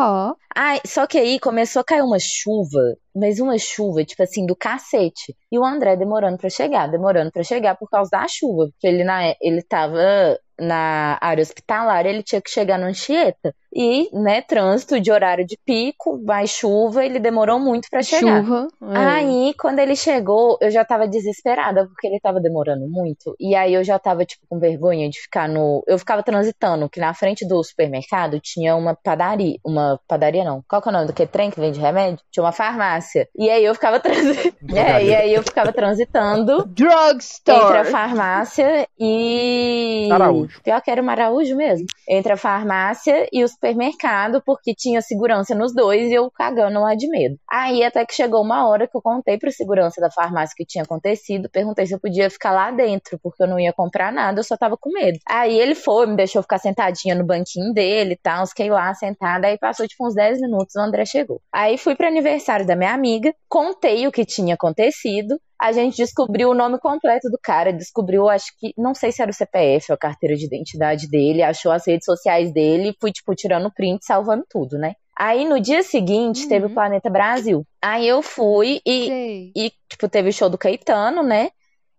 [0.54, 2.80] Ai, só que aí começou a cair uma chuva,
[3.14, 5.34] mas uma chuva, tipo assim, do cacete.
[5.52, 8.68] E o André demorando pra chegar, demorando pra chegar por causa da chuva.
[8.68, 13.54] Porque ele, na, ele tava na área hospitalar, ele tinha que chegar no Anchieta.
[13.74, 18.44] E, né, trânsito de horário de pico, mais chuva, ele demorou muito pra chegar.
[18.44, 18.68] Chuva.
[18.82, 18.98] é.
[18.98, 23.34] Aí, quando ele chegou, eu já tava desesperada, porque ele tava demorando muito.
[23.40, 25.82] E aí eu já tava, tipo, com vergonha de ficar no.
[25.86, 29.56] Eu ficava transitando, que na frente do supermercado tinha uma padaria.
[29.64, 30.62] Uma padaria não.
[30.68, 32.22] Qual que é o nome do que trem que vende remédio?
[32.30, 33.26] Tinha uma farmácia.
[33.34, 34.76] E aí eu ficava transitando.
[34.76, 37.90] É, e aí eu ficava transitando entre a Drugstore.
[37.90, 40.08] farmácia e.
[40.10, 40.60] Araújo.
[40.62, 41.86] Pior que era uma Araújo mesmo.
[42.08, 46.94] Entre a farmácia e o supermercado, porque tinha segurança nos dois e eu cagando lá
[46.94, 47.36] de medo.
[47.50, 50.64] Aí até que chegou uma hora que eu contei pro segurança da farmácia o que
[50.64, 54.40] tinha acontecido, perguntei se eu podia ficar lá dentro, porque eu não ia comprar nada,
[54.40, 55.18] eu só tava com medo.
[55.28, 59.46] Aí ele foi, me deixou ficar sentadinha no banquinho dele e tal, fiquei lá sentada,
[59.46, 61.40] aí passou tipo uns 10 minutos, o André chegou.
[61.52, 65.31] Aí fui pro aniversário da minha amiga, contei o que tinha acontecido,
[65.62, 69.30] a gente descobriu o nome completo do cara, descobriu, acho que, não sei se era
[69.30, 73.32] o CPF ou a carteira de identidade dele, achou as redes sociais dele, fui, tipo,
[73.32, 74.94] tirando print, salvando tudo, né?
[75.16, 76.74] Aí no dia seguinte teve o Uhum.
[76.74, 77.64] Planeta Brasil.
[77.80, 81.50] Aí eu fui e, e, tipo, teve o show do Caetano, né?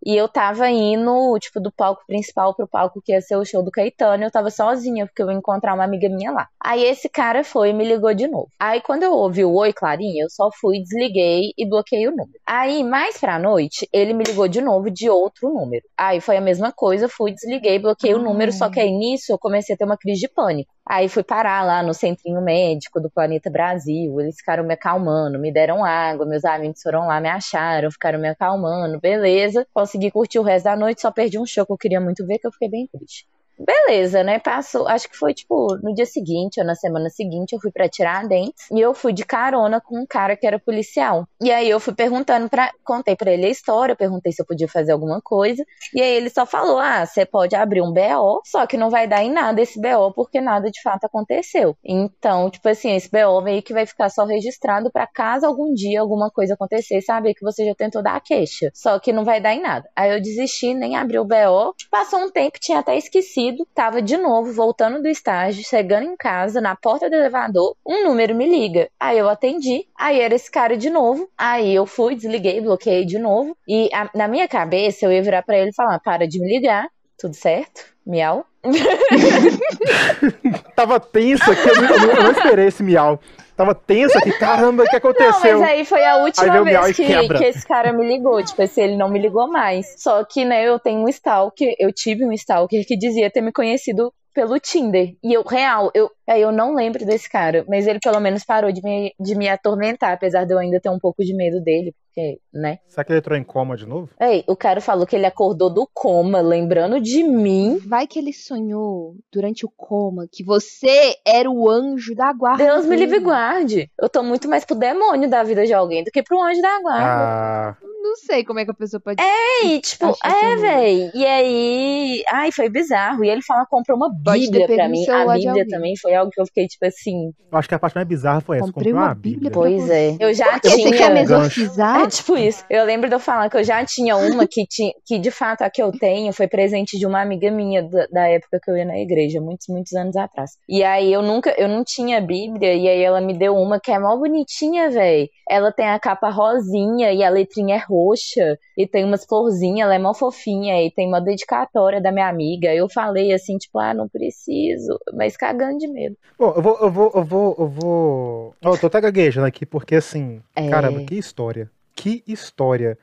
[0.05, 3.63] E eu tava indo, tipo, do palco principal pro palco que ia ser o show
[3.63, 4.23] do Caetano.
[4.23, 6.47] Eu tava sozinha, porque eu ia encontrar uma amiga minha lá.
[6.59, 8.49] Aí esse cara foi e me ligou de novo.
[8.59, 12.39] Aí quando eu ouvi o Oi, Clarinha, eu só fui, desliguei e bloqueei o número.
[12.45, 15.83] Aí, mais pra noite, ele me ligou de novo de outro número.
[15.97, 18.51] Aí foi a mesma coisa, fui, desliguei, bloqueei o número.
[18.51, 20.73] Só que aí nisso eu comecei a ter uma crise de pânico.
[20.85, 24.19] Aí fui parar lá no centrinho médico do Planeta Brasil.
[24.19, 26.25] Eles ficaram me acalmando, me deram água.
[26.25, 28.99] Meus amigos foram lá, me acharam, ficaram me acalmando.
[28.99, 29.65] Beleza.
[29.73, 32.39] Consegui curtir o resto da noite, só perdi um show que eu queria muito ver,
[32.39, 33.25] que eu fiquei bem triste.
[33.57, 34.39] Beleza, né?
[34.39, 37.87] Passou, acho que foi tipo no dia seguinte ou na semana seguinte, eu fui pra
[37.87, 41.27] tirar dentes e eu fui de carona com um cara que era policial.
[41.41, 42.71] E aí eu fui perguntando pra.
[42.83, 45.63] contei pra ele a história, perguntei se eu podia fazer alguma coisa.
[45.93, 49.07] E aí ele só falou: ah, você pode abrir um BO, só que não vai
[49.07, 51.75] dar em nada esse BO, porque nada de fato aconteceu.
[51.83, 56.01] Então, tipo assim, esse BO meio que vai ficar só registrado pra caso algum dia
[56.01, 58.71] alguma coisa acontecer, saber que você já tentou dar a queixa.
[58.73, 59.87] Só que não vai dar em nada.
[59.95, 61.75] Aí eu desisti, nem abri o BO.
[61.91, 63.42] Passou um tempo, tinha até esquecido.
[63.73, 68.35] Tava de novo voltando do estágio, chegando em casa, na porta do elevador, um número
[68.35, 68.89] me liga.
[68.99, 71.29] Aí eu atendi, aí era esse cara de novo.
[71.37, 73.57] Aí eu fui, desliguei, bloqueei de novo.
[73.67, 76.47] E a- na minha cabeça eu ia virar pra ele e falar: para de me
[76.47, 77.85] ligar, tudo certo?
[78.05, 78.45] Miau.
[80.75, 83.19] Tava tensa que eu não, eu não- não esperei esse miau.
[83.55, 85.59] Tava tensa que, caramba, o que Não, aconteceu?
[85.59, 88.43] mas aí foi a última vez que, que esse cara me ligou.
[88.43, 90.01] Tipo assim, ele não me ligou mais.
[90.01, 93.51] Só que, né, eu tenho um stalker, eu tive um stalker que dizia ter me
[93.51, 95.13] conhecido pelo Tinder.
[95.23, 98.71] E eu, real, eu, aí eu não lembro desse cara, mas ele pelo menos parou
[98.71, 101.93] de me, de me atormentar, apesar de eu ainda ter um pouco de medo dele,
[102.13, 102.77] porque, né?
[102.87, 104.09] Será que ele entrou em coma de novo?
[104.21, 107.79] Ei, o cara falou que ele acordou do coma, lembrando de mim.
[107.87, 112.63] Vai que ele sonhou durante o coma que você era o anjo da guarda.
[112.63, 113.89] Deus me livre e guarde.
[113.99, 116.79] Eu tô muito mais pro demônio da vida de alguém do que pro anjo da
[116.81, 117.03] guarda.
[117.03, 119.21] Ah, Não sei como é que a pessoa pode.
[119.63, 121.11] E, tipo, é, assim, véi.
[121.15, 122.23] E aí.
[122.31, 123.23] Ai, foi bizarro.
[123.23, 125.03] E ele fala, comprou uma Bíblia pra mim.
[125.09, 127.31] A Bíblia também foi algo que eu fiquei, tipo assim.
[127.51, 128.67] eu acho que a parte mais bizarra foi essa.
[128.67, 130.15] Comprei Comprou uma Bíblia Pois é.
[130.19, 130.91] Eu já Você tinha.
[130.91, 131.59] quer me gancho.
[131.61, 132.02] exorcizar?
[132.03, 132.63] É tipo isso.
[132.69, 135.61] Eu lembro de eu falar que eu já tinha uma que, tinha, que de fato
[135.61, 138.77] a que eu tenho foi presente de uma amiga minha da, da época que eu
[138.77, 140.51] ia na igreja, muitos, muitos anos atrás.
[140.67, 143.91] E aí eu nunca, eu não tinha Bíblia, e aí ela me deu uma que
[143.91, 145.29] é mó bonitinha, véi.
[145.49, 149.95] Ela tem a capa rosinha e a letrinha é roxa, e tem umas florzinhas, ela
[149.95, 152.73] é mó fofinha, e tem uma dedicatória da minha amiga.
[152.73, 156.15] Eu falei assim, tipo, ah, não preciso, mas cagando de medo.
[156.37, 158.55] Bom, eu vou, eu vou, eu vou, eu vou.
[158.63, 160.69] Ó, eu tô até gaguejando aqui, porque assim, É.
[160.69, 161.69] caramba, que história.
[161.95, 162.97] Que história.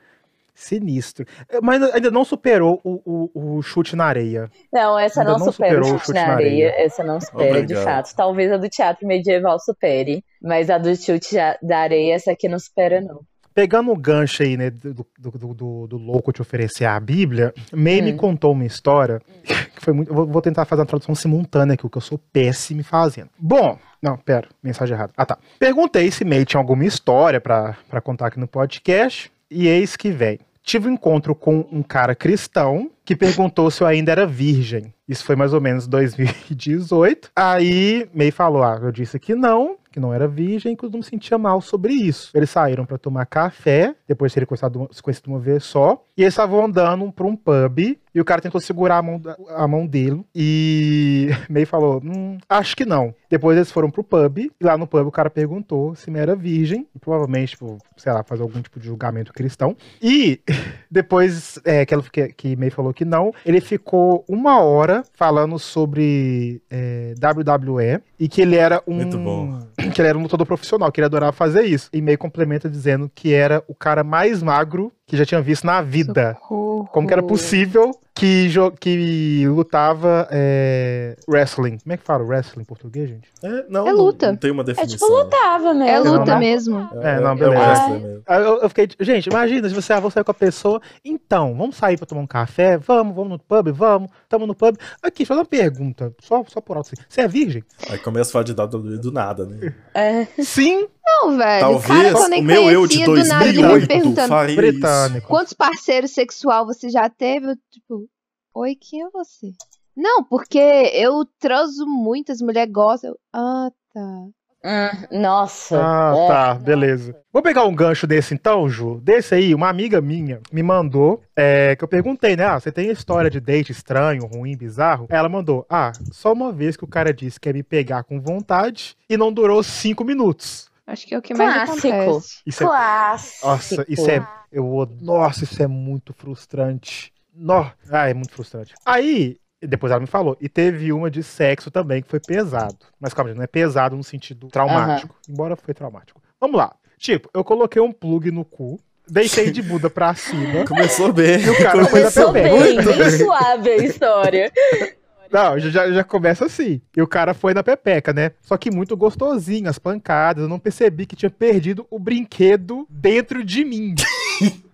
[0.53, 1.25] Sinistro.
[1.49, 4.49] É, Mas ainda não superou o, o, o chute na areia.
[4.71, 6.73] Não, essa Ainda não, não supera superou o chute na areia.
[6.77, 7.83] Essa não supera, de Obrigado.
[7.83, 8.15] fato.
[8.15, 10.23] Talvez a do teatro medieval supere.
[10.41, 13.21] Mas a do chute da areia, essa aqui não supera, não.
[13.53, 18.01] Pegando o gancho aí, né, do, do, do, do- louco te oferecer a Bíblia, May
[18.01, 18.17] me Hum.
[18.17, 19.21] contou uma história
[19.75, 20.09] que foi muito.
[20.11, 23.29] eu Vou, tentar fazer uma tradução simultânea aqui, o que eu sou péssimo fazendo.
[23.37, 25.11] Bom, não, pera, mensagem errada.
[25.17, 25.37] Ah, tá.
[25.59, 30.09] Perguntei se May tinha alguma história pra pra contar aqui no podcast, e eis que
[30.11, 30.39] vem.
[30.63, 34.93] Tive um encontro com um cara cristão que perguntou se eu ainda era virgem.
[35.07, 37.31] Isso foi mais ou menos 2018.
[37.35, 40.99] Aí May falou: Ah, eu disse que não, que não era virgem, que eu não
[40.99, 42.31] me sentia mal sobre isso.
[42.33, 44.47] Eles saíram pra tomar café, depois de terem
[44.91, 47.79] se conhecido uma vez só, e eles estavam andando pra um pub,
[48.13, 52.75] e o cara tentou segurar a mão, a mão dele, e May falou: Hum, acho
[52.75, 53.13] que não.
[53.29, 56.35] Depois eles foram pro pub, e lá no pub o cara perguntou se May era
[56.35, 59.75] virgem, e provavelmente, tipo, sei lá, fazer algum tipo de julgamento cristão.
[60.01, 60.39] E
[60.89, 66.61] depois é, que, ela, que, que falou que não, ele ficou uma hora falando sobre
[66.69, 68.95] é, WWE e que ele era um.
[68.95, 69.59] Muito bom.
[69.91, 71.89] Que ele era um lutador profissional, que ele adorava fazer isso.
[71.93, 75.81] E May complementa dizendo que era o cara mais magro que já tinha visto na
[75.81, 76.37] vida.
[76.39, 76.87] Socorro.
[76.91, 81.77] Como que era possível que, jo- que lutava é, wrestling.
[81.79, 83.29] Como é que fala wrestling em português, gente?
[83.43, 84.27] É, não, É não- luta.
[84.31, 84.97] Não, tem uma É definição.
[84.97, 85.83] tipo, lutava mesmo.
[85.89, 86.79] É luta Não, mesmo.
[87.01, 88.21] É, não, é, beleza.
[88.27, 91.55] Aí Eu, eu fiquei, gente, imagina se você, ah, vou sair com a pessoa, então,
[91.55, 92.77] vamos sair pra tomar um café?
[92.77, 93.67] Vamos, vamos no pub?
[93.73, 94.77] Vamos, tamo no pub.
[95.03, 97.03] Aqui, deixa eu fazer uma pergunta, só, só por alto assim.
[97.09, 97.63] Você é virgem?
[97.89, 99.73] Aí começa a falar de WWE do nada, né?
[99.93, 100.25] É.
[100.43, 101.77] Sim, Não, velho.
[101.77, 104.27] o cara Talvez nem o meu eu de conhecia, do nada ele me 2008 perguntando
[104.29, 104.61] faria isso.
[104.61, 105.27] britânico.
[105.27, 107.51] quantos parceiros sexual você já teve?
[107.51, 108.07] Eu, tipo,
[108.53, 109.51] oi, quem é você?
[109.95, 113.11] Não, porque eu transo muitas mulheres gostam.
[113.11, 114.27] Eu, ah, tá.
[114.63, 115.79] Hum, nossa.
[115.81, 116.27] Ah, é.
[116.27, 117.15] tá, beleza.
[117.33, 118.99] Vou pegar um gancho desse então, Ju.
[119.01, 122.45] Desse aí, uma amiga minha me mandou, é, que eu perguntei, né?
[122.45, 125.07] Ah, você tem história de date estranho, ruim, bizarro?
[125.09, 128.19] Ela mandou, ah, só uma vez que o cara disse que ia me pegar com
[128.21, 130.69] vontade e não durou cinco minutos.
[130.85, 131.87] Acho que é o que mais Clássico.
[131.87, 132.41] acontece.
[132.45, 133.47] Isso é, Clássico.
[133.47, 137.11] nossa, isso é, eu, nossa, isso é muito frustrante.
[137.33, 138.73] Nó, ah, é muito frustrante.
[138.85, 139.37] Aí,
[139.67, 142.77] depois ela me falou, e teve uma de sexo também que foi pesado.
[142.99, 146.21] Mas calma, gente, não é pesado no sentido traumático, embora foi traumático.
[146.39, 146.73] Vamos lá.
[146.97, 150.65] Tipo, eu coloquei um plug no cu, deitei de bunda pra cima.
[150.69, 151.41] Começou bem.
[151.41, 152.49] E o cara foi na Começou Pepe.
[152.49, 154.51] bem, bem suave a história.
[155.31, 156.81] Não, já, já começa assim.
[156.95, 158.31] E o cara foi na pepeca, né?
[158.41, 160.43] Só que muito gostosinho, as pancadas.
[160.43, 163.95] Eu não percebi que tinha perdido o brinquedo dentro de mim.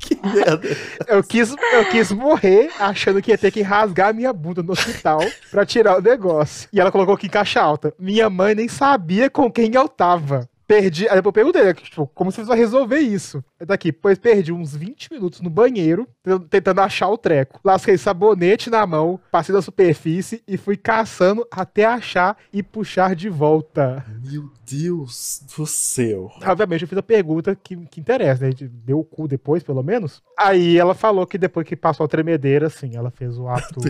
[0.09, 0.69] Que merda.
[1.07, 4.73] Eu quis, eu quis morrer achando que ia ter que rasgar a minha bunda no
[4.73, 6.69] hospital pra tirar o negócio.
[6.73, 7.93] E ela colocou aqui em caixa alta.
[7.99, 10.49] Minha mãe nem sabia com quem eu tava.
[10.69, 11.09] Perdi.
[11.09, 13.43] Aí depois eu perguntei, né, tipo, como vocês vão resolver isso?
[13.66, 16.07] Daqui, pois perdi uns 20 minutos no banheiro,
[16.51, 17.59] tentando achar o treco.
[17.64, 23.31] Lasquei sabonete na mão, passei da superfície e fui caçando até achar e puxar de
[23.31, 24.05] volta.
[24.23, 26.31] Meu Deus do céu.
[26.45, 28.49] Obviamente, eu fiz a pergunta que, que interessa, né?
[28.49, 30.23] A gente deu o cu depois, pelo menos.
[30.39, 33.81] Aí ela falou que depois que passou a tremedeira, assim, ela fez o ato.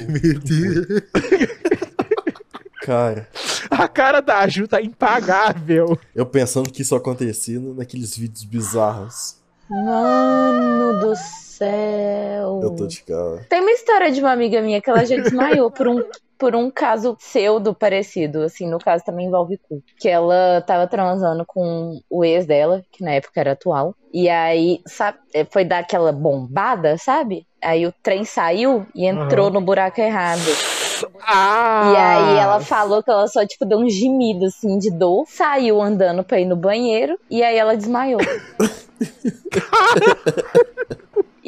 [2.83, 3.29] Cara,
[3.71, 5.99] a cara da Ju tá impagável.
[6.15, 9.37] eu pensando que isso acontecia naqueles vídeos bizarros.
[9.71, 12.61] Mano do céu.
[12.63, 13.45] Eu tô de cara.
[13.49, 16.03] Tem uma história de uma amiga minha que ela já desmaiou por um,
[16.39, 18.43] por um caso pseudo parecido.
[18.43, 19.83] Assim, no caso também envolve cu.
[19.99, 23.95] Que ela tava transando com o ex dela, que na época era atual.
[24.13, 27.47] E aí, sabe, eh, foi dar aquela bombada, sabe?
[27.63, 29.55] Aí o trem saiu e entrou Aham.
[29.55, 30.41] no buraco errado.
[31.21, 31.93] Ah!
[31.93, 35.25] E aí ela falou que ela só, tipo, deu um gemido, assim, de dor.
[35.29, 37.19] Saiu andando pra ir no banheiro.
[37.31, 38.21] E aí ela desmaiou.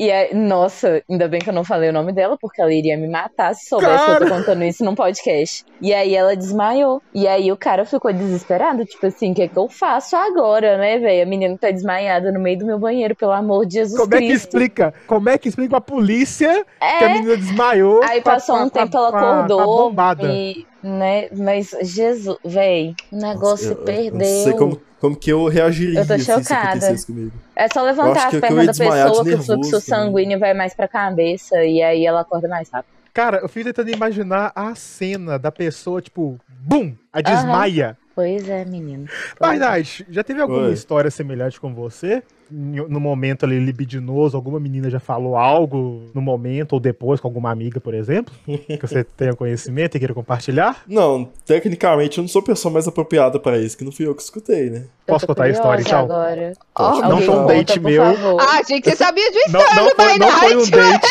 [0.03, 2.97] E aí, nossa, ainda bem que eu não falei o nome dela, porque ela iria
[2.97, 4.27] me matar se soubesse que eu Cara!
[4.31, 5.63] tô contando isso num podcast.
[5.79, 7.03] E aí ela desmaiou.
[7.15, 10.79] E aí o cara ficou desesperado, tipo assim, o que é que eu faço agora,
[10.79, 11.23] né, velho?
[11.23, 14.19] A menina tá desmaiada no meio do meu banheiro, pelo amor de Jesus Como é
[14.21, 14.47] que Cristo.
[14.47, 14.95] explica?
[15.07, 18.01] Como é que explica pra polícia que a É, menina desmaiou?
[18.03, 19.67] aí passou com a- um com a- tempo, ela com a- com a acordou.
[19.91, 20.33] bombada.
[20.33, 24.13] E, né, mas Jesus, véi, o negócio eu, se eu- perdeu.
[24.13, 26.69] Eu não sei como, como que eu reagiria Eu tô assim, se chocada.
[26.69, 27.33] acontecesse comigo.
[27.57, 29.81] É só levantar as pernas da pessoa que o fluxo também.
[29.81, 32.93] sanguíneo vai mais pra cabeça e aí ela acorda mais rápido.
[33.13, 36.95] Cara, eu fico tentando imaginar a cena da pessoa, tipo, bum!
[37.13, 37.99] A desmaia.
[38.15, 39.07] Pois é, menino.
[39.41, 40.73] Mas, Nath, já teve alguma Oi.
[40.73, 42.23] história semelhante com você?
[42.51, 47.51] No momento ali libidinoso, alguma menina já falou algo no momento ou depois com alguma
[47.51, 48.35] amiga, por exemplo?
[48.45, 50.83] Que você tenha conhecimento e queira compartilhar?
[50.87, 54.15] Não, tecnicamente eu não sou a pessoa mais apropriada pra isso, que não fui eu
[54.15, 54.85] que escutei, né?
[55.07, 56.01] Eu Posso contar a história, então?
[56.01, 56.53] Agora.
[56.77, 58.03] Ó, Não foi um date meu.
[58.41, 60.71] Ah, achei que você sabia de uma Não, história não, do foi, não foi um
[60.71, 61.11] date.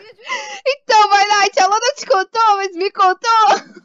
[0.68, 3.76] Então, By Night, ela não te contou, mas me contou.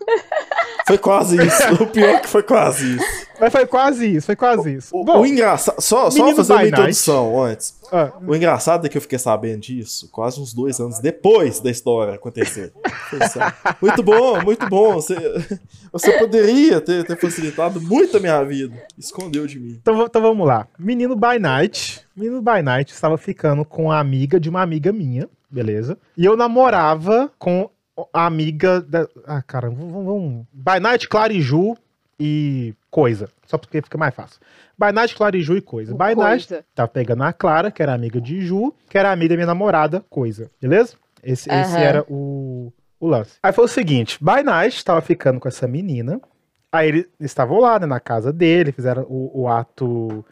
[0.88, 1.84] Foi quase isso.
[1.84, 3.27] o pior é que foi quase isso.
[3.39, 4.95] Mas foi quase isso, foi quase isso.
[4.95, 5.79] O, Bom, o engraçado.
[5.82, 6.67] Só, só fazer uma by night.
[6.69, 7.75] introdução antes.
[7.91, 11.69] ah, O engraçado é que eu fiquei sabendo disso quase uns dois anos depois da
[11.69, 12.73] história acontecer.
[13.82, 14.93] Muito bom, muito bom.
[14.95, 15.15] Você,
[15.91, 18.75] você poderia ter, ter facilitado muito a minha vida.
[18.97, 19.77] Escondeu de mim.
[19.82, 20.67] então, então vamos lá.
[20.79, 22.01] Menino by night.
[22.15, 25.97] Menino by night estava ficando com a amiga de uma amiga minha, beleza?
[26.18, 27.70] E eu namorava com
[28.14, 29.08] a amiga da.
[29.26, 29.91] Ah, cara, vamos.
[30.06, 31.76] vamos- By night, Clariju
[32.20, 33.30] e coisa.
[33.45, 34.39] Só porque fica mais fácil.
[34.78, 35.93] By night, Clariju e coisa.
[35.93, 36.66] By night, Coisa.
[36.74, 40.04] tava pegando a Clara, que era amiga de Ju, que era amiga da minha namorada,
[40.10, 40.49] coisa.
[40.62, 40.95] Beleza?
[41.24, 41.80] Esse, esse Aham.
[41.80, 43.38] era o, o lance.
[43.43, 46.20] Aí foi o seguinte: By night tava ficando com essa menina.
[46.72, 50.26] Aí eles estavam lá, né, na casa dele, fizeram o, o ato.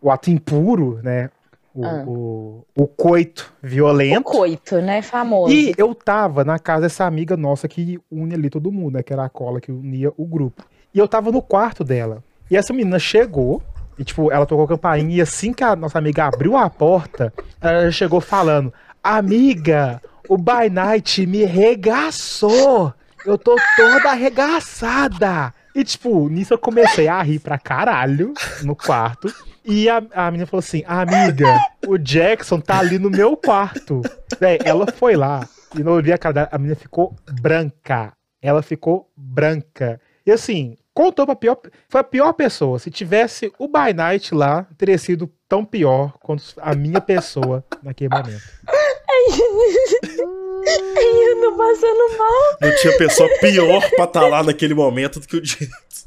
[0.00, 1.30] O ato impuro, né?
[1.78, 2.04] O, Ah.
[2.06, 4.22] o, o coito O violento.
[4.24, 5.02] coito, né?
[5.02, 5.52] Famoso.
[5.52, 9.02] E eu tava na casa dessa amiga nossa que une ali todo mundo, né?
[9.02, 10.64] Que era a cola que unia o grupo.
[10.94, 12.24] E eu tava no quarto dela.
[12.50, 13.62] E essa menina chegou,
[13.98, 17.30] e tipo, ela tocou a campainha, e assim que a nossa amiga abriu a porta,
[17.60, 18.72] ela chegou falando:
[19.04, 22.94] Amiga, o By Night me regaçou!
[23.26, 25.52] Eu tô toda arregaçada!
[25.74, 29.28] E, tipo, nisso eu comecei a rir pra caralho no quarto.
[29.66, 34.00] E a, a menina falou assim: Amiga, o Jackson tá ali no meu quarto.
[34.38, 35.46] Véi, ela foi lá
[35.76, 36.48] e não vi a cara dela.
[36.52, 38.12] A menina ficou branca.
[38.40, 40.00] Ela ficou branca.
[40.24, 41.58] E assim, contou pra pior.
[41.88, 42.78] Foi a pior pessoa.
[42.78, 48.10] Se tivesse o By Night lá, teria sido tão pior quanto a minha pessoa naquele
[48.10, 48.42] momento.
[50.66, 52.56] eu tô passando mal.
[52.60, 56.06] Não tinha pessoa pior pra estar lá naquele momento do que o James.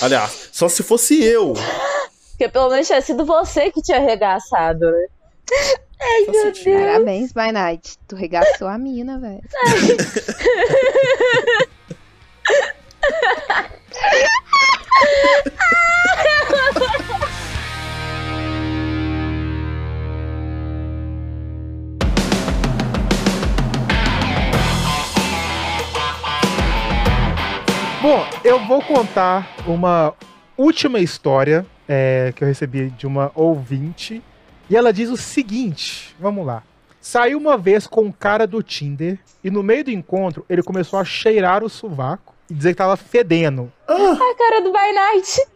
[0.00, 1.54] Aliás, só se fosse eu.
[2.42, 5.06] Porque pelo menos tinha sido você que tinha arregaçado, né?
[6.02, 6.52] Ai, meu.
[6.52, 6.64] Deus.
[6.64, 7.96] Parabéns, By Night.
[8.08, 9.40] Tu regaçou a mina, velho.
[28.02, 30.12] Bom, eu vou contar uma
[30.58, 31.64] última história
[31.94, 34.22] é, que eu recebi de uma ouvinte.
[34.70, 36.62] E ela diz o seguinte: vamos lá.
[36.98, 40.98] Saiu uma vez com um cara do Tinder e no meio do encontro ele começou
[40.98, 43.70] a cheirar o sovaco e dizer que tava fedendo.
[43.86, 45.46] A cara do By Night.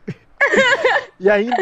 [1.18, 1.56] E ainda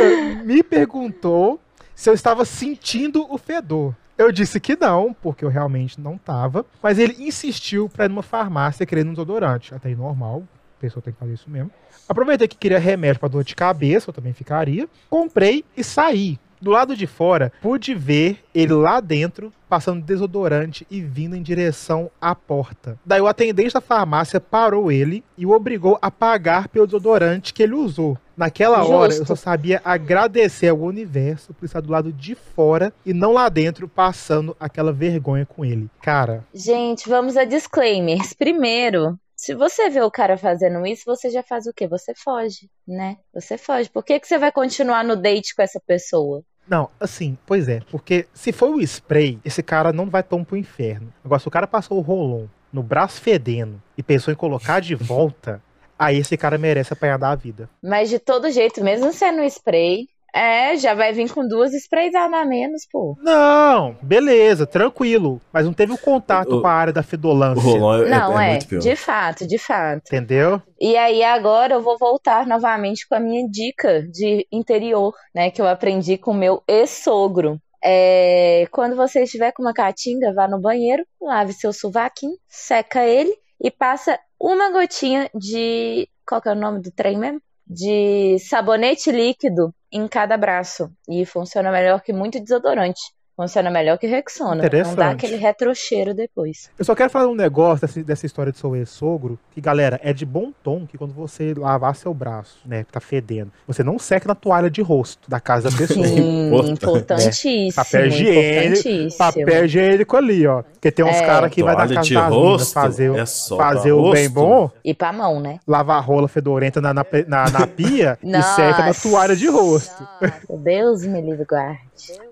[0.45, 1.61] me perguntou
[1.95, 3.95] se eu estava sentindo o fedor.
[4.19, 6.67] Eu disse que não, porque eu realmente não tava.
[6.83, 9.73] Mas ele insistiu pra ir numa farmácia querendo um desodorante.
[9.73, 10.43] Até aí normal,
[10.83, 11.71] pessoa tem que fazer isso mesmo.
[12.09, 14.89] Aproveitei que queria remédio pra dor de cabeça, eu também ficaria.
[15.09, 16.39] Comprei e saí.
[16.61, 22.09] Do lado de fora, pude ver ele lá dentro, passando desodorante e vindo em direção
[22.21, 22.97] à porta.
[23.05, 27.65] Daí o atendente da farmácia parou ele e o obrigou a pagar pelo desodorante que
[27.65, 28.17] ele usou.
[28.37, 29.27] Naquela hora, eu Justo.
[29.27, 33.89] só sabia agradecer ao universo por estar do lado de fora e não lá dentro
[33.89, 35.91] passando aquela vergonha com ele.
[36.01, 38.33] Cara, Gente, vamos a disclaimers.
[38.33, 41.89] Primeiro, se você vê o cara fazendo isso, você já faz o quê?
[41.89, 43.17] Você foge, né?
[43.35, 43.91] Você foge.
[43.91, 46.45] Por que, que você vai continuar no date com essa pessoa?
[46.69, 50.57] Não, assim, pois é, porque se for o spray, esse cara não vai tão pro
[50.57, 51.13] inferno.
[51.25, 54.95] Agora, se o cara passou o rolon no braço fedendo e pensou em colocar de
[54.95, 55.61] volta,
[55.99, 57.69] aí esse cara merece apanhar da vida.
[57.83, 62.45] Mas de todo jeito, mesmo sendo spray, é, já vai vir com duas sprays a
[62.45, 63.17] menos, pô.
[63.21, 65.41] Não, beleza, tranquilo.
[65.53, 67.63] Mas não teve o contato O- com a área da O fedolância.
[67.63, 68.81] Rolon é, Não, é é, muito pior.
[68.81, 70.03] de fato, de fato.
[70.07, 70.63] Entendeu?
[70.81, 75.61] E aí agora eu vou voltar novamente com a minha dica de interior, né, que
[75.61, 77.59] eu aprendi com o meu ex-sogro.
[77.85, 83.35] É, quando você estiver com uma caatinga, vá no banheiro, lave seu sovaquinho, seca ele
[83.61, 86.09] e passa uma gotinha de.
[86.27, 87.41] Qual que é o nome do trem mesmo?
[87.67, 90.91] De sabonete líquido em cada braço.
[91.09, 93.01] E funciona melhor que muito desodorante.
[93.37, 94.63] Funciona melhor que Rexona.
[94.63, 96.71] Não dá aquele retrocheiro depois.
[96.79, 100.13] Eu só quero falar um negócio dessa, dessa história do seu ex-sogro, que, galera, é
[100.13, 103.99] de bom tom que quando você lavar seu braço, né, que tá fedendo, você não
[103.99, 106.07] seca na toalha de rosto da casa da pessoa.
[106.07, 106.73] Sim, Importante.
[106.85, 107.73] importantíssimo.
[107.75, 109.19] Papel higiênico, importantíssimo.
[109.19, 110.63] Papel higiênico ali, ó.
[110.63, 111.27] Porque tem uns É.
[111.27, 114.11] caras que vai na Toalha casa de das rosto fazer, o- é só fazer o
[114.11, 115.59] bem bom, E pra mão, né?
[115.67, 120.03] lavar a rola fedorenta na, na, na- na pia e seca na toalha de rosto.
[120.21, 121.81] Nossa, Deus me livre guarde.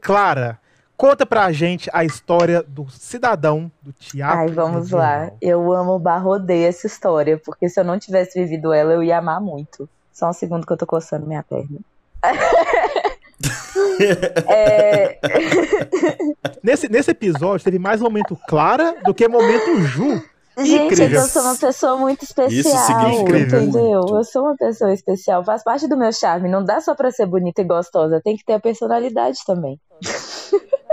[0.03, 0.59] Clara,
[1.01, 4.39] conta pra gente a história do cidadão do teatro.
[4.39, 5.21] Ai, vamos lá.
[5.21, 5.39] medieval.
[5.41, 9.17] Eu amo barra odeio essa história, porque se eu não tivesse vivido ela, eu ia
[9.17, 9.89] amar muito.
[10.13, 11.79] Só um segundo que eu tô coçando minha perna.
[14.49, 15.19] É,
[16.63, 20.23] Nesse, nesse episódio teve mais momento Clara do que momento Ju.
[20.59, 21.21] Gente, Incrível.
[21.21, 24.01] eu sou uma pessoa muito especial, entendeu?
[24.01, 24.17] muito.
[24.17, 26.51] Eu sou uma pessoa especial, faz parte do meu charme.
[26.51, 29.81] Não dá só pra ser bonita e gostosa, tem que ter a personalidade também.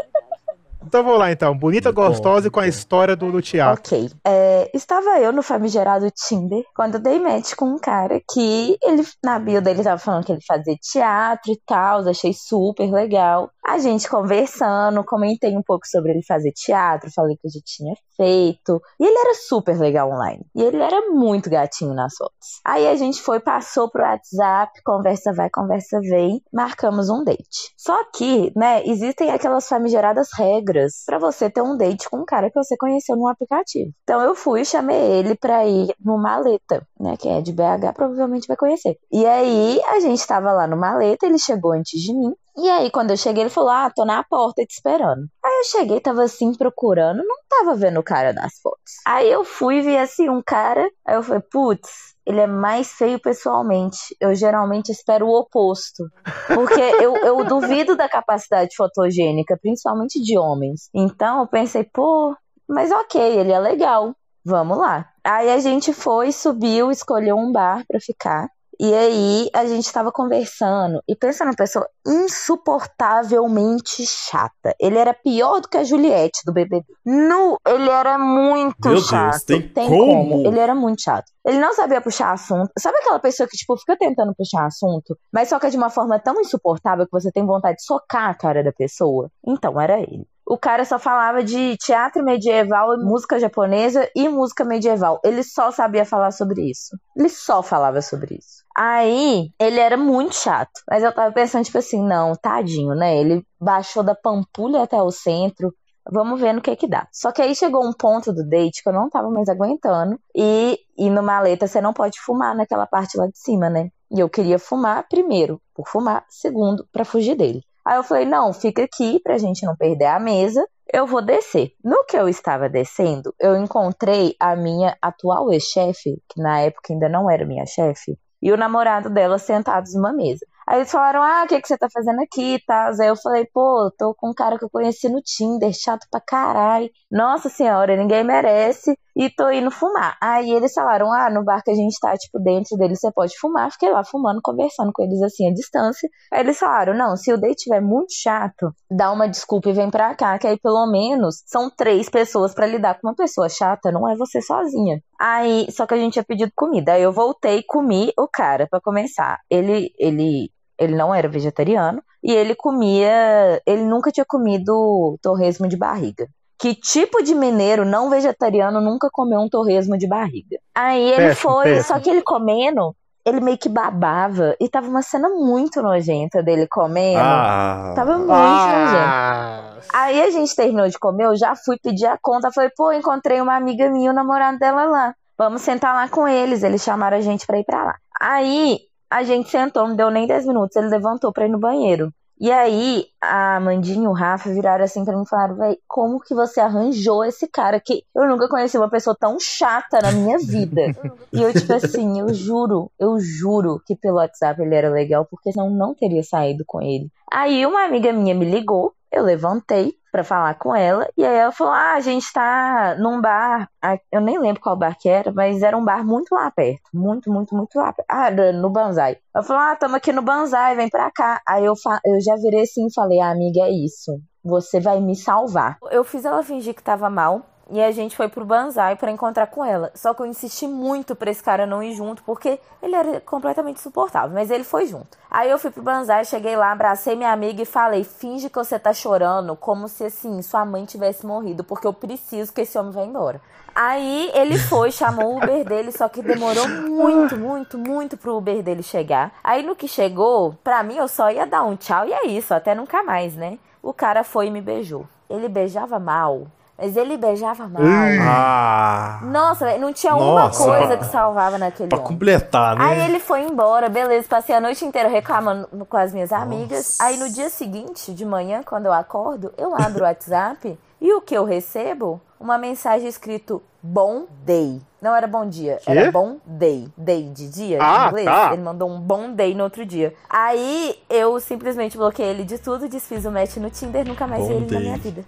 [0.87, 1.55] Então vamos lá então.
[1.55, 3.83] Bonita, Muito bom, gostosa e com a história do, do teatro.
[3.85, 4.09] Ok.
[4.25, 9.03] É, estava eu no famigerado Tinder quando eu dei match com um cara que ele,
[9.23, 13.51] na bio dele, tava falando que ele fazia teatro e tal, achei super legal.
[13.65, 17.93] A gente conversando, comentei um pouco sobre ele fazer teatro, falei que eu já tinha
[18.15, 18.81] feito.
[18.97, 20.45] E ele era super legal online.
[20.55, 22.61] E ele era muito gatinho nas fotos.
[22.65, 27.73] Aí a gente foi, passou pro WhatsApp, conversa vai, conversa vem, marcamos um date.
[27.77, 32.49] Só que, né, existem aquelas famigeradas regras pra você ter um date com um cara
[32.49, 33.91] que você conheceu num aplicativo.
[34.03, 37.93] Então eu fui e chamei ele pra ir no Maleta, né, que é de BH,
[37.95, 38.97] provavelmente vai conhecer.
[39.11, 42.33] E aí a gente tava lá no Maleta, ele chegou antes de mim.
[42.59, 45.27] E aí, quando eu cheguei, ele falou: Ah, tô na porta te esperando.
[45.45, 48.76] Aí eu cheguei, tava assim, procurando, não tava vendo o cara nas fotos.
[49.05, 50.89] Aí eu fui vi assim um cara.
[51.05, 54.15] Aí eu falei: Putz, ele é mais feio pessoalmente.
[54.19, 56.03] Eu geralmente espero o oposto.
[56.47, 60.89] Porque eu, eu duvido da capacidade fotogênica, principalmente de homens.
[60.93, 62.35] Então eu pensei: Pô,
[62.67, 64.15] mas ok, ele é legal.
[64.43, 65.09] Vamos lá.
[65.23, 68.47] Aí a gente foi, subiu, escolheu um bar pra ficar.
[68.79, 74.75] E aí a gente tava conversando e pensa numa pessoa insuportavelmente chata.
[74.79, 76.85] Ele era pior do que a Juliette do BBB.
[77.05, 79.45] Nu, ele era muito Meu Deus, chato.
[79.45, 80.47] tem como?
[80.47, 81.25] Ele era muito chato.
[81.45, 82.71] Ele não sabia puxar assunto.
[82.77, 85.89] Sabe aquela pessoa que tipo fica tentando puxar assunto, mas só que é de uma
[85.89, 89.29] forma tão insuportável que você tem vontade de socar a cara da pessoa?
[89.45, 90.27] Então era ele.
[90.45, 95.19] o cara só falava de teatro medieval, música japonesa e música medieval.
[95.23, 96.97] Ele só sabia falar sobre isso.
[97.15, 98.63] Ele só falava sobre isso.
[98.79, 100.83] Aí, ele era muito chato.
[100.87, 103.17] Mas eu tava pensando, tipo assim, não, tadinho, né?
[103.17, 105.73] Ele baixou da Pampulha até o centro.
[106.09, 107.07] Vamos ver no que que dá.
[107.11, 110.19] Só que aí chegou um ponto do date que eu não tava mais aguentando.
[110.35, 113.89] E, e no maleta você não pode fumar naquela parte lá de cima, né?
[114.11, 116.23] E eu queria fumar, primeiro, por fumar.
[116.29, 117.63] Segundo, para fugir dele.
[117.83, 120.63] Aí eu falei: não, fica aqui pra gente não perder a mesa.
[120.93, 121.71] Eu vou descer.
[121.83, 127.09] No que eu estava descendo, eu encontrei a minha atual ex-chefe, que na época ainda
[127.09, 130.45] não era minha chefe, e o namorado dela sentados numa mesa.
[130.67, 132.91] Aí eles falaram, ah, o que, que você tá fazendo aqui e tal.
[132.99, 136.19] Aí eu falei, pô, tô com um cara que eu conheci no Tinder, chato pra
[136.19, 136.89] caralho.
[137.09, 138.97] Nossa senhora, ninguém merece.
[139.17, 140.15] E tô indo fumar.
[140.21, 143.33] Aí eles falaram, ah, no bar que a gente tá, tipo, dentro dele você pode
[143.39, 143.71] fumar.
[143.71, 146.07] Fiquei lá fumando, conversando com eles assim, à distância.
[146.31, 149.89] Aí eles falaram, não, se o date estiver muito chato, dá uma desculpa e vem
[149.89, 153.91] pra cá, que aí pelo menos são três pessoas para lidar com uma pessoa chata,
[153.91, 155.01] não é você sozinha.
[155.19, 156.93] Aí, só que a gente tinha pedido comida.
[156.93, 159.39] Aí eu voltei comi o cara para começar.
[159.49, 165.75] Ele, ele ele não era vegetariano e ele comia, ele nunca tinha comido torresmo de
[165.75, 166.27] barriga.
[166.59, 170.57] Que tipo de mineiro não vegetariano nunca comeu um torresmo de barriga?
[170.73, 171.83] Aí ele péssimo, foi, péssimo.
[171.83, 176.65] só que ele comendo, ele meio que babava e tava uma cena muito nojenta dele
[176.67, 177.19] comendo.
[177.19, 179.87] Ah, tava muito ah, nojento.
[179.93, 183.39] Aí a gente terminou de comer, eu já fui pedir a conta, falei, pô, encontrei
[183.39, 185.13] uma amiga minha, o namorado dela lá.
[185.37, 186.63] Vamos sentar lá com eles.
[186.63, 187.95] Eles chamaram a gente pra ir pra lá.
[188.19, 188.79] Aí
[189.09, 192.11] a gente sentou, não deu nem 10 minutos, ele levantou pra ir no banheiro.
[192.39, 196.19] E aí, a Mandinha e o Rafa viraram assim pra mim e falaram, véi, como
[196.19, 197.79] que você arranjou esse cara?
[197.79, 200.95] Que eu nunca conheci uma pessoa tão chata na minha vida.
[201.33, 205.51] e eu, tipo assim, eu juro, eu juro que pelo WhatsApp ele era legal, porque
[205.51, 207.09] senão não teria saído com ele.
[207.31, 211.07] Aí uma amiga minha me ligou, eu levantei, para falar com ela.
[211.15, 213.69] E aí ela falou: Ah, a gente tá num bar.
[214.11, 216.89] Eu nem lembro qual bar que era, mas era um bar muito lá perto.
[216.93, 218.07] Muito, muito, muito lá perto.
[218.09, 219.17] Ah, no Banzai.
[219.33, 221.41] Ela falou: Ah, tamo aqui no Banzai, vem pra cá.
[221.47, 221.73] Aí eu,
[222.05, 224.19] eu já virei assim e falei: ah, amiga, é isso.
[224.43, 225.77] Você vai me salvar.
[225.91, 227.45] Eu fiz ela fingir que tava mal.
[227.69, 229.91] E a gente foi pro Banzai para encontrar com ela.
[229.93, 233.77] Só que eu insisti muito pra esse cara não ir junto, porque ele era completamente
[233.77, 235.17] insuportável, mas ele foi junto.
[235.29, 238.79] Aí eu fui pro Banzai, cheguei lá, abracei minha amiga e falei: finge que você
[238.79, 242.91] tá chorando, como se assim, sua mãe tivesse morrido, porque eu preciso que esse homem
[242.91, 243.41] vá embora.
[243.75, 248.63] Aí ele foi, chamou o Uber dele, só que demorou muito, muito, muito pro Uber
[248.63, 249.31] dele chegar.
[249.43, 252.55] Aí no que chegou, pra mim eu só ia dar um tchau e é isso,
[252.55, 253.59] até nunca mais, né?
[253.83, 255.05] O cara foi e me beijou.
[255.29, 256.47] Ele beijava mal,
[256.77, 257.81] mas ele beijava mal.
[258.21, 259.19] Ah.
[259.23, 262.11] Nossa, não tinha Nossa, uma coisa pra, que salvava naquele Pra homem.
[262.11, 262.85] completar, né?
[262.85, 264.27] Aí ele foi embora, beleza.
[264.29, 266.43] Passei a noite inteira reclamando com as minhas Nossa.
[266.43, 266.99] amigas.
[267.01, 271.21] Aí no dia seguinte, de manhã, quando eu acordo, eu abro o WhatsApp e o
[271.21, 272.21] que eu recebo?
[272.39, 274.79] Uma mensagem escrito Bom Day.
[275.01, 275.89] Não era bom dia, que?
[275.91, 276.87] era bom day.
[276.97, 278.25] Day de dia, ah, em inglês.
[278.25, 278.53] Tá.
[278.53, 280.13] Ele mandou um bom day no outro dia.
[280.29, 284.53] Aí eu simplesmente bloqueei ele de tudo, desfiz o match no Tinder, nunca mais vi
[284.53, 284.77] ele day.
[284.77, 285.23] na minha vida.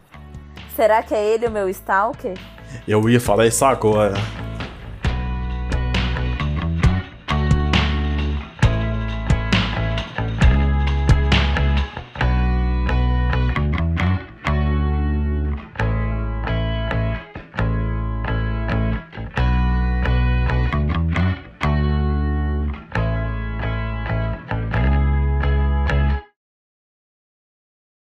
[0.79, 2.37] Será que é ele o meu stalker?
[2.87, 4.13] Eu ia falar isso agora.